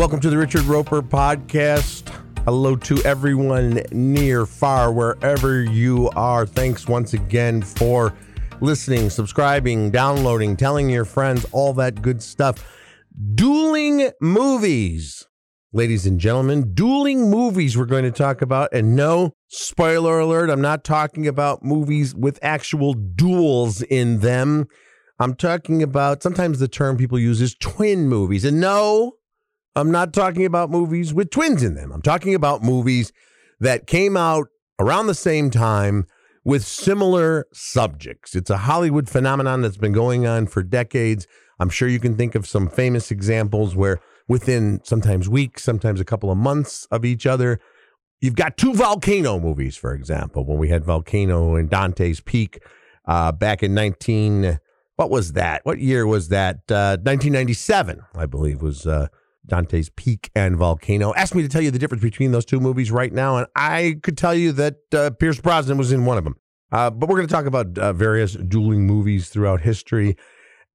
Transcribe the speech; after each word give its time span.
Welcome 0.00 0.20
to 0.20 0.30
the 0.30 0.38
Richard 0.38 0.62
Roeper 0.62 1.02
podcast. 1.02 2.08
Hello 2.46 2.74
to 2.74 3.02
everyone 3.04 3.82
near, 3.92 4.46
far, 4.46 4.90
wherever 4.90 5.62
you 5.62 6.08
are. 6.16 6.46
Thanks 6.46 6.88
once 6.88 7.12
again 7.12 7.60
for 7.60 8.16
listening, 8.62 9.10
subscribing, 9.10 9.90
downloading, 9.90 10.56
telling 10.56 10.88
your 10.88 11.04
friends, 11.04 11.44
all 11.52 11.74
that 11.74 12.00
good 12.00 12.22
stuff. 12.22 12.66
Dueling 13.34 14.10
movies. 14.22 15.28
Ladies 15.74 16.06
and 16.06 16.18
gentlemen, 16.18 16.72
dueling 16.72 17.28
movies 17.28 17.76
we're 17.76 17.84
going 17.84 18.04
to 18.04 18.10
talk 18.10 18.40
about. 18.40 18.70
And 18.72 18.96
no, 18.96 19.34
spoiler 19.48 20.18
alert, 20.18 20.48
I'm 20.48 20.62
not 20.62 20.82
talking 20.82 21.28
about 21.28 21.62
movies 21.62 22.14
with 22.14 22.38
actual 22.40 22.94
duels 22.94 23.82
in 23.82 24.20
them. 24.20 24.66
I'm 25.18 25.34
talking 25.34 25.82
about 25.82 26.22
sometimes 26.22 26.58
the 26.58 26.68
term 26.68 26.96
people 26.96 27.18
use 27.18 27.42
is 27.42 27.54
twin 27.54 28.08
movies. 28.08 28.46
And 28.46 28.62
no, 28.62 29.18
I'm 29.76 29.90
not 29.90 30.12
talking 30.12 30.44
about 30.44 30.70
movies 30.70 31.14
with 31.14 31.30
twins 31.30 31.62
in 31.62 31.74
them. 31.74 31.92
I'm 31.92 32.02
talking 32.02 32.34
about 32.34 32.62
movies 32.62 33.12
that 33.60 33.86
came 33.86 34.16
out 34.16 34.48
around 34.78 35.06
the 35.06 35.14
same 35.14 35.50
time 35.50 36.06
with 36.44 36.64
similar 36.64 37.46
subjects. 37.52 38.34
It's 38.34 38.50
a 38.50 38.58
Hollywood 38.58 39.08
phenomenon 39.08 39.60
that's 39.60 39.76
been 39.76 39.92
going 39.92 40.26
on 40.26 40.46
for 40.46 40.62
decades. 40.62 41.26
I'm 41.58 41.68
sure 41.68 41.88
you 41.88 42.00
can 42.00 42.16
think 42.16 42.34
of 42.34 42.46
some 42.46 42.68
famous 42.68 43.10
examples 43.10 43.76
where 43.76 44.00
within 44.26 44.80
sometimes 44.84 45.28
weeks, 45.28 45.62
sometimes 45.62 46.00
a 46.00 46.04
couple 46.04 46.30
of 46.30 46.38
months 46.38 46.86
of 46.90 47.04
each 47.04 47.26
other, 47.26 47.60
you've 48.20 48.36
got 48.36 48.56
two 48.56 48.72
volcano 48.72 49.38
movies, 49.38 49.76
for 49.76 49.92
example, 49.92 50.44
when 50.44 50.58
we 50.58 50.68
had 50.68 50.84
Volcano 50.84 51.54
and 51.54 51.68
Dante's 51.68 52.20
Peak 52.20 52.62
uh, 53.06 53.32
back 53.32 53.62
in 53.62 53.74
19 53.74 54.58
what 55.00 55.08
was 55.08 55.32
that? 55.32 55.64
What 55.64 55.78
year 55.78 56.06
was 56.06 56.28
that? 56.28 56.56
Uh, 56.68 57.00
1997, 57.00 58.02
I 58.14 58.26
believe, 58.26 58.60
was 58.60 58.86
uh, 58.86 59.08
Dante's 59.50 59.90
Peak 59.90 60.30
and 60.34 60.56
Volcano. 60.56 61.12
Ask 61.14 61.34
me 61.34 61.42
to 61.42 61.48
tell 61.48 61.60
you 61.60 61.70
the 61.70 61.78
difference 61.78 62.02
between 62.02 62.32
those 62.32 62.46
two 62.46 62.60
movies 62.60 62.90
right 62.90 63.12
now, 63.12 63.36
and 63.36 63.46
I 63.54 63.98
could 64.02 64.16
tell 64.16 64.34
you 64.34 64.52
that 64.52 64.76
uh, 64.94 65.10
Pierce 65.10 65.40
Brosnan 65.40 65.76
was 65.76 65.92
in 65.92 66.06
one 66.06 66.16
of 66.16 66.24
them. 66.24 66.36
Uh, 66.72 66.88
but 66.88 67.08
we're 67.08 67.16
going 67.16 67.28
to 67.28 67.34
talk 67.34 67.46
about 67.46 67.76
uh, 67.76 67.92
various 67.92 68.32
dueling 68.34 68.86
movies 68.86 69.28
throughout 69.28 69.60
history 69.60 70.16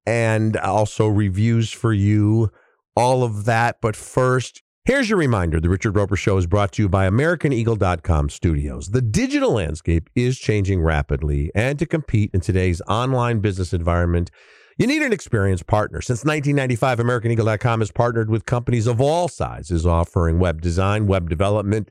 and 0.05 0.57
also 0.57 1.07
reviews 1.07 1.71
for 1.71 1.93
you, 1.93 2.51
all 2.95 3.23
of 3.23 3.45
that. 3.45 3.77
But 3.81 3.95
first, 3.95 4.61
Here's 4.85 5.09
your 5.09 5.17
reminder 5.17 5.59
the 5.59 5.67
Richard 5.67 5.95
Roeper 5.95 6.15
Show 6.15 6.37
is 6.37 6.45
brought 6.45 6.73
to 6.73 6.83
you 6.83 6.87
by 6.87 7.09
AmericanEagle.com 7.09 8.29
Studios. 8.29 8.89
The 8.89 9.01
digital 9.01 9.53
landscape 9.53 10.11
is 10.13 10.37
changing 10.37 10.79
rapidly, 10.79 11.49
and 11.55 11.79
to 11.79 11.87
compete 11.87 12.29
in 12.35 12.41
today's 12.41 12.83
online 12.87 13.39
business 13.39 13.73
environment, 13.73 14.29
you 14.77 14.87
need 14.87 15.01
an 15.01 15.13
experienced 15.13 15.67
partner. 15.67 16.01
Since 16.01 16.25
1995, 16.25 16.99
AmericanEagle.com 16.99 17.79
has 17.79 17.91
partnered 17.91 18.29
with 18.29 18.45
companies 18.45 18.87
of 18.87 18.99
all 18.99 19.27
sizes 19.27 19.85
offering 19.85 20.39
web 20.39 20.61
design, 20.61 21.07
web 21.07 21.29
development, 21.29 21.89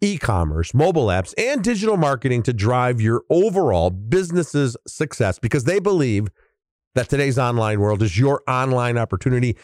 e 0.00 0.18
commerce, 0.18 0.74
mobile 0.74 1.06
apps, 1.06 1.32
and 1.38 1.62
digital 1.62 1.96
marketing 1.96 2.42
to 2.42 2.52
drive 2.52 3.00
your 3.00 3.22
overall 3.30 3.90
business's 3.90 4.76
success 4.86 5.38
because 5.38 5.64
they 5.64 5.78
believe 5.78 6.28
that 6.94 7.08
today's 7.08 7.38
online 7.38 7.80
world 7.80 8.02
is 8.02 8.18
your 8.18 8.42
online 8.48 8.98
opportunity. 8.98 9.56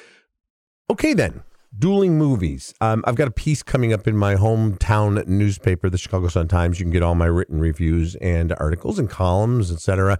Okay, 0.90 1.12
then 1.12 1.42
dueling 1.78 2.18
movies. 2.18 2.74
Um, 2.80 3.02
I've 3.06 3.14
got 3.14 3.28
a 3.28 3.32
piece 3.32 3.62
coming 3.62 3.92
up 3.92 4.06
in 4.06 4.16
my 4.16 4.34
hometown 4.34 5.26
newspaper, 5.26 5.88
the 5.88 5.98
Chicago 5.98 6.28
Sun 6.28 6.48
Times. 6.48 6.78
You 6.78 6.84
can 6.84 6.92
get 6.92 7.02
all 7.02 7.14
my 7.14 7.26
written 7.26 7.60
reviews 7.60 8.14
and 8.16 8.52
articles 8.58 8.98
and 8.98 9.08
columns, 9.08 9.70
etc., 9.70 10.18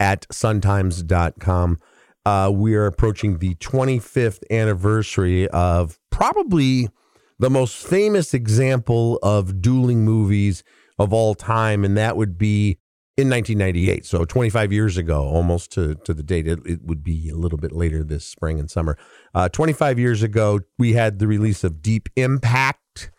at 0.00 0.26
suntimes.com. 0.28 1.78
Uh, 2.24 2.50
we 2.52 2.74
are 2.74 2.86
approaching 2.86 3.38
the 3.38 3.54
25th 3.56 4.42
anniversary 4.50 5.48
of 5.48 5.98
probably 6.10 6.88
the 7.38 7.48
most 7.50 7.76
famous 7.76 8.34
example 8.34 9.18
of 9.22 9.62
dueling 9.62 10.04
movies 10.04 10.62
of 10.98 11.12
all 11.12 11.34
time, 11.34 11.84
and 11.84 11.96
that 11.96 12.16
would 12.16 12.36
be 12.36 12.78
in 13.16 13.28
1998. 13.28 14.06
So 14.06 14.24
25 14.24 14.72
years 14.72 14.96
ago, 14.96 15.22
almost 15.22 15.72
to, 15.72 15.96
to 16.04 16.14
the 16.14 16.22
date. 16.22 16.46
It, 16.46 16.60
it 16.64 16.84
would 16.84 17.02
be 17.02 17.28
a 17.28 17.34
little 17.34 17.58
bit 17.58 17.72
later 17.72 18.04
this 18.04 18.24
spring 18.24 18.60
and 18.60 18.70
summer. 18.70 18.96
Uh, 19.34 19.48
25 19.48 19.98
years 19.98 20.22
ago, 20.22 20.60
we 20.78 20.92
had 20.92 21.18
the 21.18 21.26
release 21.26 21.64
of 21.64 21.82
Deep 21.82 22.08
Impact 22.14 23.10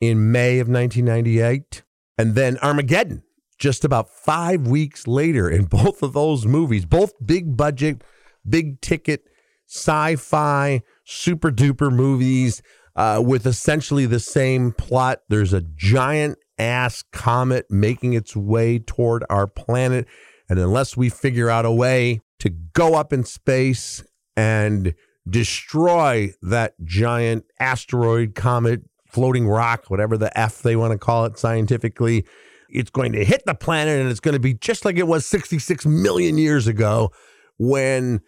in 0.00 0.32
May 0.32 0.58
of 0.58 0.68
1998, 0.68 1.84
and 2.18 2.34
then 2.34 2.58
Armageddon 2.58 3.22
just 3.58 3.84
about 3.84 4.10
five 4.10 4.66
weeks 4.66 5.06
later. 5.06 5.48
In 5.48 5.64
both 5.66 6.02
of 6.02 6.12
those 6.12 6.46
movies, 6.46 6.84
both 6.84 7.12
big 7.24 7.56
budget, 7.56 8.02
big 8.48 8.80
ticket, 8.80 9.24
sci 9.66 10.16
fi, 10.16 10.82
super 11.04 11.50
duper 11.50 11.92
movies. 11.92 12.62
Uh, 12.94 13.22
with 13.22 13.46
essentially 13.46 14.06
the 14.06 14.18
same 14.18 14.72
plot. 14.72 15.18
There's 15.28 15.52
a 15.52 15.60
giant 15.60 16.38
ass 16.58 17.04
comet 17.12 17.66
making 17.68 18.14
its 18.14 18.34
way 18.34 18.78
toward 18.78 19.22
our 19.28 19.46
planet. 19.46 20.06
And 20.48 20.58
unless 20.58 20.96
we 20.96 21.10
figure 21.10 21.50
out 21.50 21.66
a 21.66 21.70
way 21.70 22.22
to 22.38 22.48
go 22.48 22.94
up 22.94 23.12
in 23.12 23.24
space 23.24 24.02
and 24.36 24.94
destroy 25.28 26.30
that 26.42 26.74
giant 26.84 27.44
asteroid, 27.58 28.34
comet, 28.34 28.82
floating 29.06 29.48
rock, 29.48 29.84
whatever 29.88 30.16
the 30.16 30.36
F 30.38 30.62
they 30.62 30.76
want 30.76 30.92
to 30.92 30.98
call 30.98 31.24
it 31.24 31.38
scientifically, 31.38 32.24
it's 32.68 32.90
going 32.90 33.12
to 33.12 33.24
hit 33.24 33.42
the 33.46 33.54
planet 33.54 34.00
and 34.00 34.10
it's 34.10 34.20
going 34.20 34.34
to 34.34 34.40
be 34.40 34.54
just 34.54 34.84
like 34.84 34.96
it 34.96 35.06
was 35.06 35.26
66 35.26 35.86
million 35.86 36.38
years 36.38 36.66
ago 36.66 37.10
when 37.58 38.20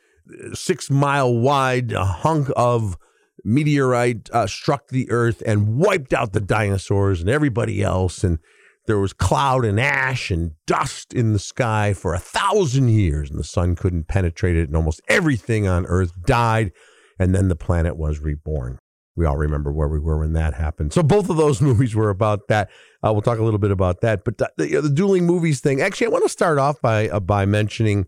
six 0.52 0.90
mile 0.90 1.34
wide 1.34 1.92
hunk 1.92 2.48
of 2.56 2.96
meteorite 3.44 4.28
uh, 4.32 4.46
struck 4.46 4.88
the 4.88 5.10
earth 5.10 5.42
and 5.46 5.78
wiped 5.78 6.12
out 6.12 6.32
the 6.32 6.40
dinosaurs 6.40 7.20
and 7.20 7.30
everybody 7.30 7.82
else. 7.82 8.24
And 8.24 8.38
there 8.86 8.98
was 8.98 9.12
cloud 9.12 9.64
and 9.64 9.78
ash 9.78 10.30
and 10.30 10.52
dust 10.66 11.12
in 11.12 11.32
the 11.32 11.38
sky 11.38 11.92
for 11.92 12.14
a 12.14 12.18
thousand 12.18 12.88
years, 12.88 13.30
and 13.30 13.38
the 13.38 13.44
sun 13.44 13.76
couldn't 13.76 14.08
penetrate 14.08 14.56
it, 14.56 14.68
and 14.68 14.76
almost 14.76 15.02
everything 15.08 15.66
on 15.66 15.86
earth 15.86 16.12
died. 16.24 16.72
And 17.18 17.34
then 17.34 17.48
the 17.48 17.56
planet 17.56 17.96
was 17.96 18.20
reborn. 18.20 18.78
We 19.18 19.26
all 19.26 19.36
remember 19.36 19.72
where 19.72 19.88
we 19.88 19.98
were 19.98 20.18
when 20.18 20.32
that 20.34 20.54
happened. 20.54 20.92
So 20.92 21.02
both 21.02 21.28
of 21.28 21.36
those 21.36 21.60
movies 21.68 21.94
were 21.94 22.10
about 22.10 22.48
that. 22.48 22.70
Uh, 23.04 23.12
we'll 23.12 23.22
talk 23.22 23.38
a 23.38 23.44
little 23.44 23.58
bit 23.58 23.70
about 23.70 24.00
that. 24.00 24.24
But 24.24 24.38
the, 24.38 24.50
the, 24.56 24.80
the 24.80 24.90
dueling 24.90 25.26
movies 25.26 25.60
thing. 25.60 25.80
Actually, 25.80 26.06
I 26.06 26.10
want 26.10 26.24
to 26.24 26.30
start 26.30 26.58
off 26.58 26.80
by 26.80 27.08
uh, 27.08 27.20
by 27.20 27.44
mentioning 27.44 28.06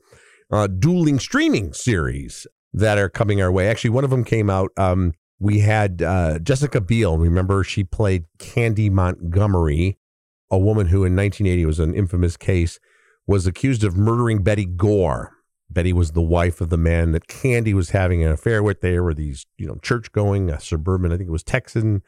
uh, 0.50 0.69
dueling 0.69 1.19
streaming 1.19 1.72
series 1.72 2.47
that 2.72 2.97
are 2.97 3.09
coming 3.09 3.43
our 3.43 3.50
way. 3.50 3.69
Actually, 3.69 3.91
one 3.91 4.04
of 4.04 4.10
them 4.10 4.25
came 4.25 4.48
out 4.48 4.71
um, 4.76 5.15
we 5.41 5.60
had 5.60 6.03
uh, 6.03 6.38
Jessica 6.38 6.81
Biel. 6.81 7.16
Remember, 7.16 7.65
she 7.65 7.82
played 7.82 8.27
Candy 8.38 8.91
Montgomery, 8.91 9.98
a 10.50 10.59
woman 10.59 10.88
who 10.88 11.04
in 11.04 11.16
1980 11.16 11.65
was 11.65 11.81
an 11.81 11.94
infamous 11.94 12.37
case, 12.37 12.78
was 13.27 13.47
accused 13.47 13.82
of 13.82 13.97
murdering 13.97 14.42
Betty 14.42 14.66
Gore. 14.66 15.32
Betty 15.71 15.93
was 15.93 16.13
the 16.13 16.23
wife 16.23 16.61
of 16.61 16.69
the 16.69 16.77
man 16.77 17.13
that 17.13 17.29
Candy 17.29 17.75
was 17.75 17.91
having 17.91 18.25
an 18.25 18.33
affair 18.33 18.63
with. 18.63 18.81
They 18.81 18.99
were 18.99 19.15
these, 19.15 19.47
you 19.57 19.67
know, 19.67 19.77
church 19.83 20.11
going, 20.13 20.57
suburban, 20.59 21.13
I 21.13 21.17
think 21.17 21.29
it 21.29 21.33
was 21.33 21.45
Texan 21.45 22.03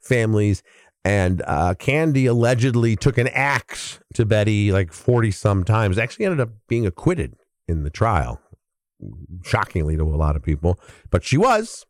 families. 0.00 0.62
And 1.04 1.42
uh, 1.46 1.74
Candy 1.74 2.26
allegedly 2.26 2.96
took 2.96 3.16
an 3.16 3.28
axe 3.28 4.00
to 4.14 4.26
Betty 4.26 4.72
like 4.72 4.92
40 4.92 5.30
some 5.30 5.64
times. 5.64 5.98
Actually 5.98 6.26
ended 6.26 6.40
up 6.40 6.50
being 6.68 6.84
acquitted 6.84 7.36
in 7.68 7.84
the 7.84 7.90
trial, 7.90 8.40
shockingly 9.44 9.96
to 9.96 10.02
a 10.02 10.16
lot 10.16 10.36
of 10.36 10.42
people. 10.42 10.80
But 11.10 11.24
she 11.24 11.38
was. 11.38 11.86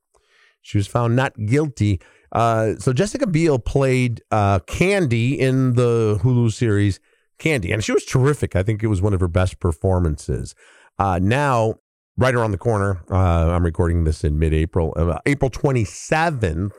She 0.61 0.79
was 0.79 0.87
found 0.87 1.17
not 1.17 1.35
guilty. 1.47 2.01
Uh, 2.31 2.75
so 2.79 2.93
Jessica 2.93 3.27
Biel 3.27 3.59
played 3.59 4.21
uh, 4.31 4.59
Candy 4.61 5.39
in 5.39 5.75
the 5.75 6.19
Hulu 6.23 6.53
series 6.53 7.01
Candy, 7.39 7.73
and 7.73 7.83
she 7.85 7.93
was 7.93 8.05
terrific. 8.05 8.57
I 8.57 8.63
think 8.63 8.83
it 8.83 8.89
was 8.89 9.01
one 9.01 9.15
of 9.15 9.21
her 9.21 9.29
best 9.29 9.61
performances. 9.61 10.55
Uh, 10.99 11.19
now, 11.23 11.75
right 12.17 12.35
around 12.35 12.53
the 12.53 12.59
corner, 12.59 13.03
uh, 13.11 13.51
I'm 13.53 13.65
recording 13.65 14.05
this 14.05 14.25
in 14.25 14.39
mid-April, 14.39 14.95
uh, 14.97 15.19
April 15.27 15.51
27th. 15.51 16.73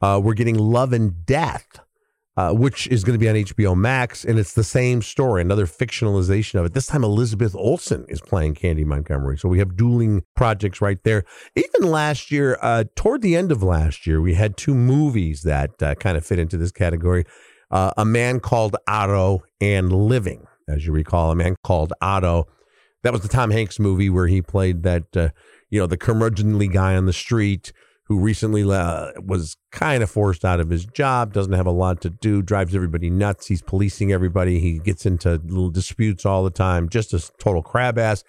Uh, 0.00 0.20
we're 0.22 0.34
getting 0.34 0.58
Love 0.58 0.92
and 0.92 1.26
Death 1.26 1.80
uh, 2.40 2.52
which 2.52 2.86
is 2.86 3.04
going 3.04 3.12
to 3.12 3.18
be 3.18 3.28
on 3.28 3.34
HBO 3.34 3.76
Max, 3.76 4.24
and 4.24 4.38
it's 4.38 4.54
the 4.54 4.64
same 4.64 5.02
story, 5.02 5.42
another 5.42 5.66
fictionalization 5.66 6.58
of 6.58 6.64
it. 6.64 6.72
This 6.72 6.86
time, 6.86 7.04
Elizabeth 7.04 7.54
Olsen 7.54 8.06
is 8.08 8.22
playing 8.22 8.54
Candy 8.54 8.82
Montgomery, 8.82 9.36
so 9.36 9.46
we 9.46 9.58
have 9.58 9.76
dueling 9.76 10.22
projects 10.36 10.80
right 10.80 11.02
there. 11.02 11.24
Even 11.54 11.90
last 11.90 12.30
year, 12.30 12.58
uh, 12.62 12.84
toward 12.96 13.20
the 13.20 13.36
end 13.36 13.52
of 13.52 13.62
last 13.62 14.06
year, 14.06 14.22
we 14.22 14.34
had 14.34 14.56
two 14.56 14.74
movies 14.74 15.42
that 15.42 15.76
kind 15.98 16.16
of 16.16 16.24
fit 16.24 16.38
into 16.38 16.56
this 16.56 16.72
category: 16.72 17.24
A 17.70 18.04
Man 18.06 18.40
Called 18.40 18.74
Otto 18.86 19.42
and 19.60 19.92
Living. 19.92 20.46
As 20.66 20.86
you 20.86 20.92
recall, 20.92 21.32
A 21.32 21.34
Man 21.34 21.56
Called 21.62 21.92
Otto. 22.00 22.46
That 23.02 23.12
was 23.12 23.22
the 23.22 23.28
Tom 23.28 23.50
Hanks 23.50 23.78
movie 23.78 24.10
where 24.10 24.26
he 24.26 24.42
played 24.42 24.82
that, 24.82 25.16
uh, 25.16 25.28
you 25.70 25.80
know, 25.80 25.86
the 25.86 25.96
curmudgeonly 25.96 26.72
guy 26.72 26.96
on 26.96 27.06
the 27.06 27.12
street 27.12 27.72
who 28.04 28.18
recently 28.18 28.64
uh, 28.64 29.12
was 29.24 29.56
kind 29.70 30.02
of 30.02 30.10
forced 30.10 30.44
out 30.44 30.58
of 30.58 30.68
his 30.68 30.84
job, 30.84 31.32
doesn't 31.32 31.52
have 31.52 31.66
a 31.66 31.70
lot 31.70 32.00
to 32.00 32.10
do, 32.10 32.42
drives 32.42 32.74
everybody 32.74 33.08
nuts. 33.08 33.46
He's 33.46 33.62
policing 33.62 34.12
everybody. 34.12 34.58
He 34.58 34.80
gets 34.80 35.06
into 35.06 35.40
little 35.44 35.70
disputes 35.70 36.26
all 36.26 36.42
the 36.42 36.50
time, 36.50 36.88
just 36.88 37.14
a 37.14 37.20
total 37.38 37.62
crab 37.62 37.98
ass. 37.98 38.24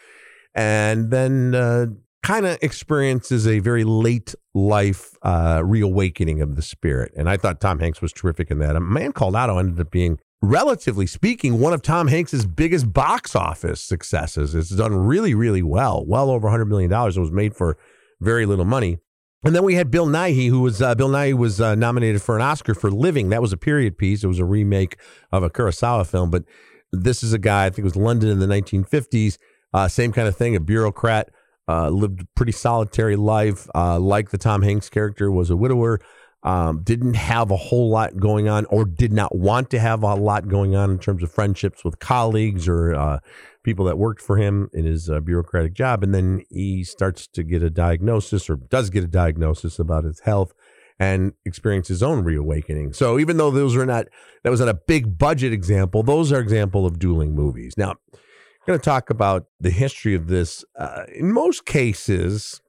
And 0.54 1.10
then 1.10 1.56
uh, 1.56 1.88
kind 2.22 2.46
of 2.46 2.60
experiences 2.62 3.48
a 3.48 3.58
very 3.58 3.84
late 3.84 4.36
life 4.54 5.16
uh, 5.24 5.64
reawakening 5.66 6.42
of 6.42 6.56
the 6.56 6.62
spirit. 6.62 7.12
And 7.18 7.28
I 7.28 7.38
thought 7.38 7.60
Tom 7.60 7.80
Hanks 7.80 8.02
was 8.02 8.14
terrific 8.14 8.52
in 8.52 8.60
that. 8.60 8.76
A 8.76 8.80
man 8.80 9.14
called 9.14 9.36
Otto 9.36 9.58
ended 9.58 9.80
up 9.80 9.90
being, 9.90 10.20
relatively 10.42 11.06
speaking, 11.06 11.60
one 11.60 11.74
of 11.74 11.82
Tom 11.82 12.08
Hanks's 12.08 12.46
biggest 12.46 12.92
box 12.92 13.36
office 13.36 13.82
successes. 13.82 14.56
It's 14.56 14.70
done 14.70 14.96
really, 14.96 15.34
really 15.34 15.62
well, 15.62 16.04
well 16.06 16.30
over 16.30 16.50
$100 16.50 16.68
million. 16.68 16.92
It 16.92 17.18
was 17.18 17.32
made 17.32 17.56
for 17.56 17.78
very 18.20 18.46
little 18.46 18.66
money. 18.66 19.00
And 19.44 19.56
then 19.56 19.64
we 19.64 19.74
had 19.74 19.90
Bill 19.90 20.06
Nighy, 20.06 20.50
who 20.50 20.62
was 20.62 20.82
uh, 20.82 20.94
Bill 20.94 21.10
Nighy 21.10 21.34
was 21.34 21.60
uh, 21.60 21.74
nominated 21.74 22.22
for 22.22 22.36
an 22.36 22.44
Oscar 22.44 22.76
for 22.76 22.92
Living. 22.92 23.30
That 23.30 23.42
was 23.42 23.52
a 23.52 23.58
period 23.58 23.98
piece. 23.98 24.24
It 24.24 24.28
was 24.28 24.38
a 24.38 24.46
remake 24.46 24.98
of 25.32 25.42
a 25.42 25.50
Kurosawa 25.50 26.06
film, 26.06 26.30
but 26.30 26.44
this 26.92 27.24
is 27.24 27.34
a 27.34 27.40
guy. 27.40 27.66
I 27.66 27.70
think 27.70 27.80
it 27.80 27.84
was 27.86 27.96
London 27.96 28.30
in 28.30 28.40
the 28.40 28.46
1950s. 28.46 29.38
Uh, 29.74 29.88
same 29.88 30.12
kind 30.12 30.28
of 30.28 30.36
thing. 30.36 30.56
A 30.56 30.60
bureaucrat 30.60 31.30
uh, 31.68 31.90
lived 31.90 32.22
a 32.22 32.26
pretty 32.36 32.52
solitary 32.52 33.16
life. 33.16 33.68
Uh, 33.74 34.00
like 34.00 34.30
the 34.30 34.38
Tom 34.38 34.62
Hanks 34.62 34.90
character, 34.90 35.32
was 35.32 35.50
a 35.50 35.56
widower. 35.56 36.00
Um, 36.44 36.82
didn't 36.82 37.14
have 37.14 37.52
a 37.52 37.56
whole 37.56 37.90
lot 37.90 38.18
going 38.18 38.50
on, 38.50 38.66
or 38.66 38.84
did 38.84 39.14
not 39.14 39.36
want 39.36 39.70
to 39.70 39.80
have 39.80 40.02
a 40.02 40.16
lot 40.16 40.48
going 40.48 40.76
on 40.76 40.90
in 40.90 40.98
terms 40.98 41.22
of 41.22 41.32
friendships 41.32 41.84
with 41.84 42.00
colleagues 42.00 42.68
or 42.68 42.96
uh, 42.96 43.20
people 43.62 43.86
that 43.86 44.00
worked 44.00 44.24
for 44.24 44.38
him 44.38 44.68
in 44.74 44.86
his 44.86 45.08
uh, 45.08 45.20
bureaucratic 45.20 45.74
job. 45.74 46.04
And 46.04 46.16
then 46.16 46.44
he 46.50 46.84
starts 46.84 47.28
to 47.28 47.44
get 47.44 47.62
a 47.62 47.70
diagnosis, 47.70 48.50
or 48.50 48.56
does 48.56 48.90
get 48.90 49.04
a 49.04 49.08
diagnosis 49.08 49.78
about 49.78 50.04
his 50.04 50.22
health, 50.22 50.56
and 50.98 51.34
experience 51.46 51.90
his 51.90 52.02
own 52.02 52.24
reawakening. 52.24 52.94
So 52.94 53.20
even 53.20 53.38
though 53.38 53.52
those 53.52 53.76
are 53.76 53.86
not, 53.86 54.08
that 54.44 54.50
was 54.50 54.60
not 54.60 54.70
a 54.70 54.74
big 54.74 55.20
budget 55.20 55.54
example. 55.54 56.02
Those 56.02 56.32
are 56.32 56.40
example 56.40 56.88
of 56.88 56.98
dueling 56.98 57.36
movies. 57.36 57.76
Now 57.78 57.92
I'm 58.14 58.20
going 58.68 58.80
to 58.80 58.86
talk 58.86 59.10
about 59.10 59.46
the 59.60 59.72
history 59.72 60.16
of 60.16 60.28
this. 60.28 60.64
Uh, 60.76 61.04
in 61.14 61.32
most 61.32 61.66
cases, 61.66 62.62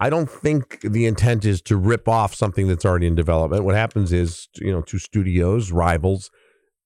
I 0.00 0.08
don't 0.08 0.30
think 0.30 0.80
the 0.80 1.04
intent 1.04 1.44
is 1.44 1.60
to 1.62 1.76
rip 1.76 2.08
off 2.08 2.34
something 2.34 2.66
that's 2.66 2.86
already 2.86 3.06
in 3.06 3.14
development. 3.14 3.64
What 3.64 3.74
happens 3.74 4.12
is, 4.12 4.48
you 4.56 4.72
know, 4.72 4.80
two 4.80 4.98
studios, 4.98 5.70
rivals, 5.70 6.30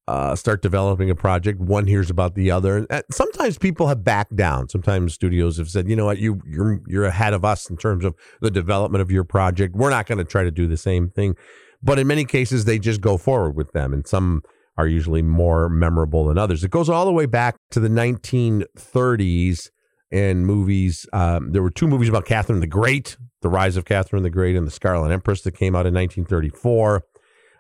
uh, 0.09 0.35
start 0.35 0.63
developing 0.63 1.09
a 1.11 1.15
project. 1.15 1.61
One 1.61 1.87
hears 1.87 2.11
about 2.11 2.35
the 2.35 2.51
other. 2.51 2.87
Uh, 2.91 3.03
sometimes 3.11 3.57
people 3.57 3.87
have 3.87 4.05
backed 4.05 4.35
down. 4.35 4.69
Sometimes 4.69 5.15
studios 5.15 5.57
have 5.59 5.71
said, 5.71 5.89
you 5.89 5.95
know 5.95 6.05
what, 6.05 6.19
you 6.19 6.43
you're 6.45 6.81
you're 6.89 7.05
ahead 7.05 7.33
of 7.35 7.45
us 7.45 7.71
in 7.71 7.77
terms 7.77 8.05
of 8.05 8.15
the 8.41 8.51
development 8.51 9.01
of 9.01 9.11
your 9.11 9.25
project. 9.25 9.77
We're 9.77 9.91
not 9.91 10.07
going 10.07 10.19
to 10.19 10.25
try 10.25 10.43
to 10.43 10.51
do 10.51 10.67
the 10.67 10.77
same 10.77 11.09
thing. 11.09 11.37
But 11.83 11.99
in 11.99 12.07
many 12.07 12.25
cases, 12.25 12.65
they 12.65 12.79
just 12.79 13.01
go 13.01 13.17
forward 13.17 13.57
with 13.57 13.73
them. 13.73 13.93
And 13.93 14.07
some 14.07 14.43
are 14.77 14.89
usually 14.89 15.23
more 15.23 15.69
memorable 15.69 16.27
than 16.27 16.37
others. 16.37 16.65
It 16.65 16.71
goes 16.71 16.89
all 16.89 17.05
the 17.05 17.13
way 17.13 17.27
back 17.27 17.57
to 17.71 17.81
the 17.81 17.89
1930s 17.89 19.71
and 20.15 20.47
movies. 20.47 21.07
Um, 21.13 21.53
there 21.53 21.63
were 21.63 21.71
two 21.71 21.89
movies 21.89 22.09
about 22.09 22.25
Catherine 22.25 22.61
the 22.61 22.67
Great, 22.67 23.17
The 23.43 23.49
Rise 23.49 23.77
of 23.77 23.85
Catherine 23.85 24.23
the 24.23 24.31
Great, 24.31 24.57
and 24.57 24.67
The 24.67 24.71
Scarlet 24.71 25.11
Empress 25.11 25.43
that 25.43 25.53
came 25.53 25.75
out 25.75 25.87
in 25.87 25.95
1934. 25.95 27.05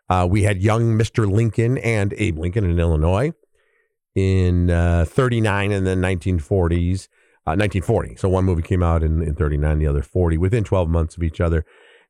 Uh, 0.08 0.26
we 0.30 0.44
had 0.44 0.62
Young 0.62 0.98
Mr. 0.98 1.30
Lincoln 1.30 1.78
and 1.78 2.14
Abe 2.16 2.38
Lincoln 2.38 2.64
in 2.64 2.78
Illinois 2.78 3.32
in 4.14 4.70
uh, 4.70 5.04
39 5.06 5.72
and 5.72 5.86
then 5.86 6.00
1940s. 6.00 7.08
Uh, 7.46 7.52
1940. 7.60 8.16
So 8.16 8.26
one 8.26 8.46
movie 8.46 8.62
came 8.62 8.82
out 8.82 9.02
in, 9.02 9.20
in 9.20 9.34
39, 9.34 9.78
the 9.78 9.86
other 9.86 10.02
40, 10.02 10.38
within 10.38 10.64
12 10.64 10.88
months 10.88 11.14
of 11.14 11.22
each 11.22 11.42
other 11.42 11.66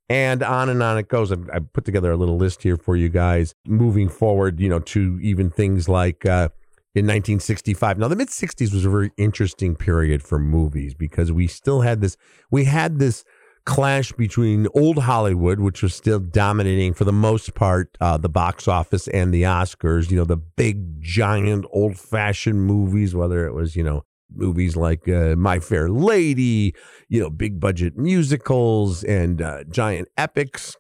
and 0.08 0.42
on 0.42 0.68
and 0.68 0.82
on 0.82 0.98
it 0.98 1.08
goes. 1.08 1.32
I, 1.32 1.36
I, 1.52 1.58
put 1.60 1.84
together 1.84 2.12
a 2.12 2.16
little 2.16 2.36
list 2.36 2.62
here 2.62 2.76
for 2.76 2.96
you 2.96 3.08
guys 3.08 3.54
moving 3.66 4.08
forward, 4.08 4.60
you 4.60 4.68
know, 4.68 4.80
to 4.80 5.18
even 5.22 5.50
things 5.50 5.88
like 5.88 6.26
uh, 6.26 6.50
in 6.94 7.06
1965. 7.06 7.98
Now, 7.98 8.08
the 8.08 8.16
mid 8.16 8.28
60s 8.28 8.72
was 8.72 8.84
a 8.84 8.90
very 8.90 9.10
interesting 9.16 9.74
period 9.74 10.22
for 10.22 10.38
movies 10.38 10.94
because 10.94 11.32
we 11.32 11.46
still 11.46 11.80
had 11.80 12.00
this, 12.00 12.16
we 12.50 12.64
had 12.64 12.98
this 12.98 13.24
clash 13.66 14.12
between 14.12 14.68
old 14.74 14.98
Hollywood, 14.98 15.58
which 15.58 15.82
was 15.82 15.94
still 15.94 16.20
dominating 16.20 16.94
for 16.94 17.04
the 17.04 17.12
most 17.12 17.54
part 17.54 17.96
uh, 18.00 18.16
the 18.16 18.28
box 18.28 18.68
office 18.68 19.08
and 19.08 19.32
the 19.32 19.42
Oscars, 19.42 20.10
you 20.10 20.16
know, 20.16 20.24
the 20.24 20.36
big, 20.36 21.00
giant, 21.00 21.64
old 21.72 21.98
fashioned 21.98 22.62
movies, 22.62 23.14
whether 23.14 23.46
it 23.46 23.54
was, 23.54 23.74
you 23.74 23.82
know, 23.82 24.04
movies 24.32 24.76
like 24.76 25.08
uh, 25.08 25.34
My 25.36 25.60
Fair 25.60 25.88
Lady, 25.88 26.74
you 27.08 27.20
know, 27.20 27.30
big 27.30 27.58
budget 27.58 27.96
musicals 27.96 29.02
and 29.04 29.40
uh, 29.40 29.64
giant 29.64 30.08
epics. 30.16 30.76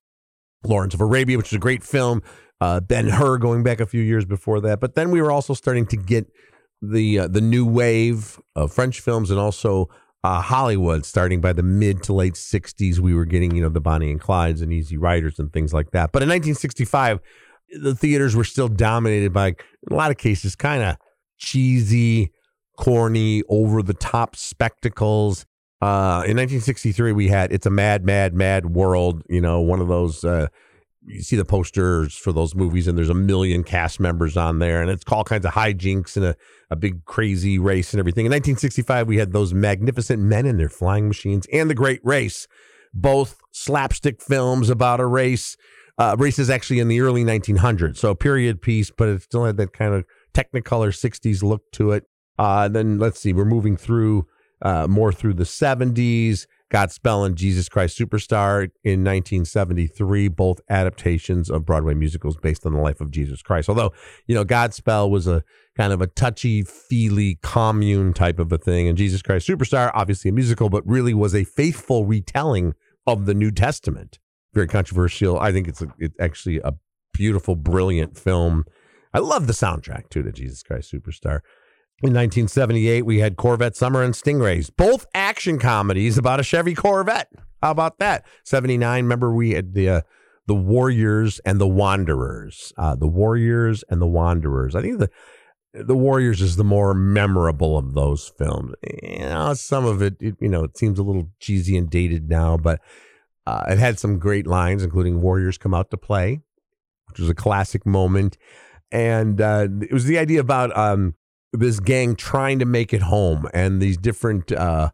Lawrence 0.66 0.94
of 0.94 1.00
Arabia, 1.02 1.36
which 1.36 1.48
is 1.48 1.56
a 1.56 1.58
great 1.58 1.82
film. 1.82 2.22
Uh, 2.64 2.80
ben 2.80 3.08
Hur, 3.08 3.36
going 3.36 3.62
back 3.62 3.78
a 3.78 3.84
few 3.84 4.00
years 4.00 4.24
before 4.24 4.58
that. 4.62 4.80
But 4.80 4.94
then 4.94 5.10
we 5.10 5.20
were 5.20 5.30
also 5.30 5.52
starting 5.52 5.84
to 5.88 5.98
get 5.98 6.26
the 6.80 7.18
uh, 7.18 7.28
the 7.28 7.42
new 7.42 7.66
wave 7.66 8.40
of 8.56 8.72
French 8.72 9.00
films 9.00 9.30
and 9.30 9.38
also 9.38 9.90
uh, 10.22 10.40
Hollywood, 10.40 11.04
starting 11.04 11.42
by 11.42 11.52
the 11.52 11.62
mid 11.62 12.02
to 12.04 12.14
late 12.14 12.34
'60s. 12.34 12.98
We 12.98 13.12
were 13.12 13.26
getting 13.26 13.54
you 13.54 13.60
know 13.60 13.68
the 13.68 13.82
Bonnie 13.82 14.10
and 14.10 14.18
Clydes 14.18 14.62
and 14.62 14.72
Easy 14.72 14.96
Riders 14.96 15.38
and 15.38 15.52
things 15.52 15.74
like 15.74 15.90
that. 15.90 16.10
But 16.10 16.22
in 16.22 16.28
1965, 16.30 17.20
the 17.82 17.94
theaters 17.94 18.34
were 18.34 18.44
still 18.44 18.68
dominated 18.68 19.34
by 19.34 19.48
in 19.48 19.56
a 19.90 19.94
lot 19.94 20.10
of 20.10 20.16
cases 20.16 20.56
kind 20.56 20.82
of 20.82 20.96
cheesy 21.36 22.32
corny, 22.78 23.42
over 23.50 23.82
the 23.82 23.94
top 23.94 24.36
spectacles. 24.36 25.44
Uh, 25.82 26.24
in 26.24 26.38
1963, 26.38 27.12
we 27.12 27.28
had 27.28 27.52
"It's 27.52 27.66
a 27.66 27.70
Mad, 27.70 28.06
Mad, 28.06 28.32
Mad 28.32 28.74
World." 28.74 29.22
You 29.28 29.42
know, 29.42 29.60
one 29.60 29.82
of 29.82 29.88
those. 29.88 30.24
Uh, 30.24 30.48
you 31.06 31.22
see 31.22 31.36
the 31.36 31.44
posters 31.44 32.14
for 32.14 32.32
those 32.32 32.54
movies, 32.54 32.88
and 32.88 32.96
there's 32.96 33.10
a 33.10 33.14
million 33.14 33.62
cast 33.62 34.00
members 34.00 34.36
on 34.36 34.58
there, 34.58 34.80
and 34.80 34.90
it's 34.90 35.04
all 35.08 35.24
kinds 35.24 35.44
of 35.44 35.52
hijinks 35.52 36.16
and 36.16 36.24
a, 36.24 36.36
a 36.70 36.76
big 36.76 37.04
crazy 37.04 37.58
race 37.58 37.92
and 37.92 38.00
everything. 38.00 38.26
In 38.26 38.30
1965, 38.30 39.06
we 39.06 39.18
had 39.18 39.32
those 39.32 39.52
magnificent 39.52 40.22
men 40.22 40.46
in 40.46 40.56
their 40.56 40.68
flying 40.68 41.08
machines 41.08 41.46
and 41.52 41.68
the 41.68 41.74
Great 41.74 42.00
Race, 42.04 42.46
both 42.92 43.40
slapstick 43.52 44.22
films 44.22 44.70
about 44.70 45.00
a 45.00 45.06
race. 45.06 45.56
Uh, 45.98 46.16
race 46.18 46.38
is 46.38 46.50
actually 46.50 46.80
in 46.80 46.88
the 46.88 47.00
early 47.00 47.24
1900s, 47.24 47.98
so 47.98 48.10
a 48.10 48.16
period 48.16 48.60
piece, 48.60 48.90
but 48.90 49.08
it 49.08 49.22
still 49.22 49.44
had 49.44 49.56
that 49.58 49.72
kind 49.72 49.94
of 49.94 50.04
Technicolor 50.32 50.88
60s 50.88 51.42
look 51.42 51.70
to 51.72 51.92
it. 51.92 52.04
Uh, 52.38 52.66
then 52.66 52.98
let's 52.98 53.20
see, 53.20 53.32
we're 53.32 53.44
moving 53.44 53.76
through 53.76 54.26
uh, 54.62 54.88
more 54.88 55.12
through 55.12 55.34
the 55.34 55.44
70s. 55.44 56.46
Godspell 56.74 57.24
and 57.24 57.36
Jesus 57.36 57.68
Christ 57.68 57.96
Superstar 57.96 58.64
in 58.82 59.04
1973, 59.04 60.26
both 60.26 60.60
adaptations 60.68 61.48
of 61.48 61.64
Broadway 61.64 61.94
musicals 61.94 62.36
based 62.36 62.66
on 62.66 62.72
the 62.72 62.80
life 62.80 63.00
of 63.00 63.12
Jesus 63.12 63.42
Christ. 63.42 63.68
Although, 63.68 63.92
you 64.26 64.34
know, 64.34 64.44
Godspell 64.44 65.08
was 65.08 65.28
a 65.28 65.44
kind 65.76 65.92
of 65.92 66.00
a 66.00 66.08
touchy 66.08 66.62
feely 66.62 67.38
commune 67.42 68.12
type 68.12 68.40
of 68.40 68.50
a 68.50 68.58
thing, 68.58 68.88
and 68.88 68.98
Jesus 68.98 69.22
Christ 69.22 69.46
Superstar, 69.46 69.92
obviously 69.94 70.30
a 70.30 70.32
musical, 70.32 70.68
but 70.68 70.84
really 70.84 71.14
was 71.14 71.32
a 71.32 71.44
faithful 71.44 72.06
retelling 72.06 72.74
of 73.06 73.26
the 73.26 73.34
New 73.34 73.52
Testament. 73.52 74.18
Very 74.52 74.66
controversial. 74.66 75.38
I 75.38 75.52
think 75.52 75.68
it's 75.68 75.80
a, 75.80 75.86
it's 76.00 76.16
actually 76.18 76.58
a 76.58 76.74
beautiful, 77.12 77.54
brilliant 77.54 78.18
film. 78.18 78.64
I 79.12 79.20
love 79.20 79.46
the 79.46 79.52
soundtrack 79.52 80.08
too 80.08 80.24
to 80.24 80.32
Jesus 80.32 80.64
Christ 80.64 80.92
Superstar. 80.92 81.40
In 82.02 82.10
1978, 82.10 83.06
we 83.06 83.20
had 83.20 83.36
Corvette 83.36 83.76
Summer 83.76 84.02
and 84.02 84.14
Stingrays, 84.14 84.70
both 84.76 85.06
action 85.14 85.58
comedies 85.58 86.18
about 86.18 86.40
a 86.40 86.42
Chevy 86.42 86.74
Corvette. 86.74 87.30
How 87.62 87.70
about 87.70 87.98
that? 87.98 88.26
79, 88.44 89.04
remember 89.04 89.32
we 89.32 89.52
had 89.52 89.74
the 89.74 89.88
uh, 89.88 90.00
the 90.46 90.54
Warriors 90.54 91.40
and 91.46 91.60
the 91.60 91.68
Wanderers. 91.68 92.72
Uh, 92.76 92.94
the 92.94 93.06
Warriors 93.06 93.84
and 93.88 94.02
the 94.02 94.06
Wanderers. 94.06 94.74
I 94.74 94.82
think 94.82 94.98
the 94.98 95.08
the 95.72 95.96
Warriors 95.96 96.40
is 96.40 96.56
the 96.56 96.64
more 96.64 96.94
memorable 96.94 97.78
of 97.78 97.94
those 97.94 98.32
films. 98.38 98.74
You 99.02 99.20
know, 99.20 99.54
some 99.54 99.84
of 99.84 100.02
it, 100.02 100.16
it 100.20 100.36
you 100.40 100.48
know, 100.48 100.64
it 100.64 100.76
seems 100.76 100.98
a 100.98 101.02
little 101.02 101.30
cheesy 101.40 101.76
and 101.76 101.88
dated 101.88 102.28
now, 102.28 102.56
but 102.56 102.80
uh, 103.46 103.64
it 103.68 103.78
had 103.78 103.98
some 103.98 104.18
great 104.18 104.46
lines, 104.46 104.82
including 104.82 105.22
"Warriors 105.22 105.58
come 105.58 105.74
out 105.74 105.90
to 105.90 105.96
play," 105.96 106.40
which 107.08 107.18
was 107.18 107.30
a 107.30 107.34
classic 107.34 107.86
moment, 107.86 108.36
and 108.92 109.40
uh, 109.40 109.68
it 109.80 109.92
was 109.92 110.04
the 110.04 110.18
idea 110.18 110.40
about 110.40 110.76
um, 110.76 111.14
this 111.58 111.80
gang 111.80 112.16
trying 112.16 112.58
to 112.58 112.64
make 112.64 112.92
it 112.92 113.02
home 113.02 113.48
and 113.54 113.80
these 113.80 113.96
different 113.96 114.52
uh, 114.52 114.90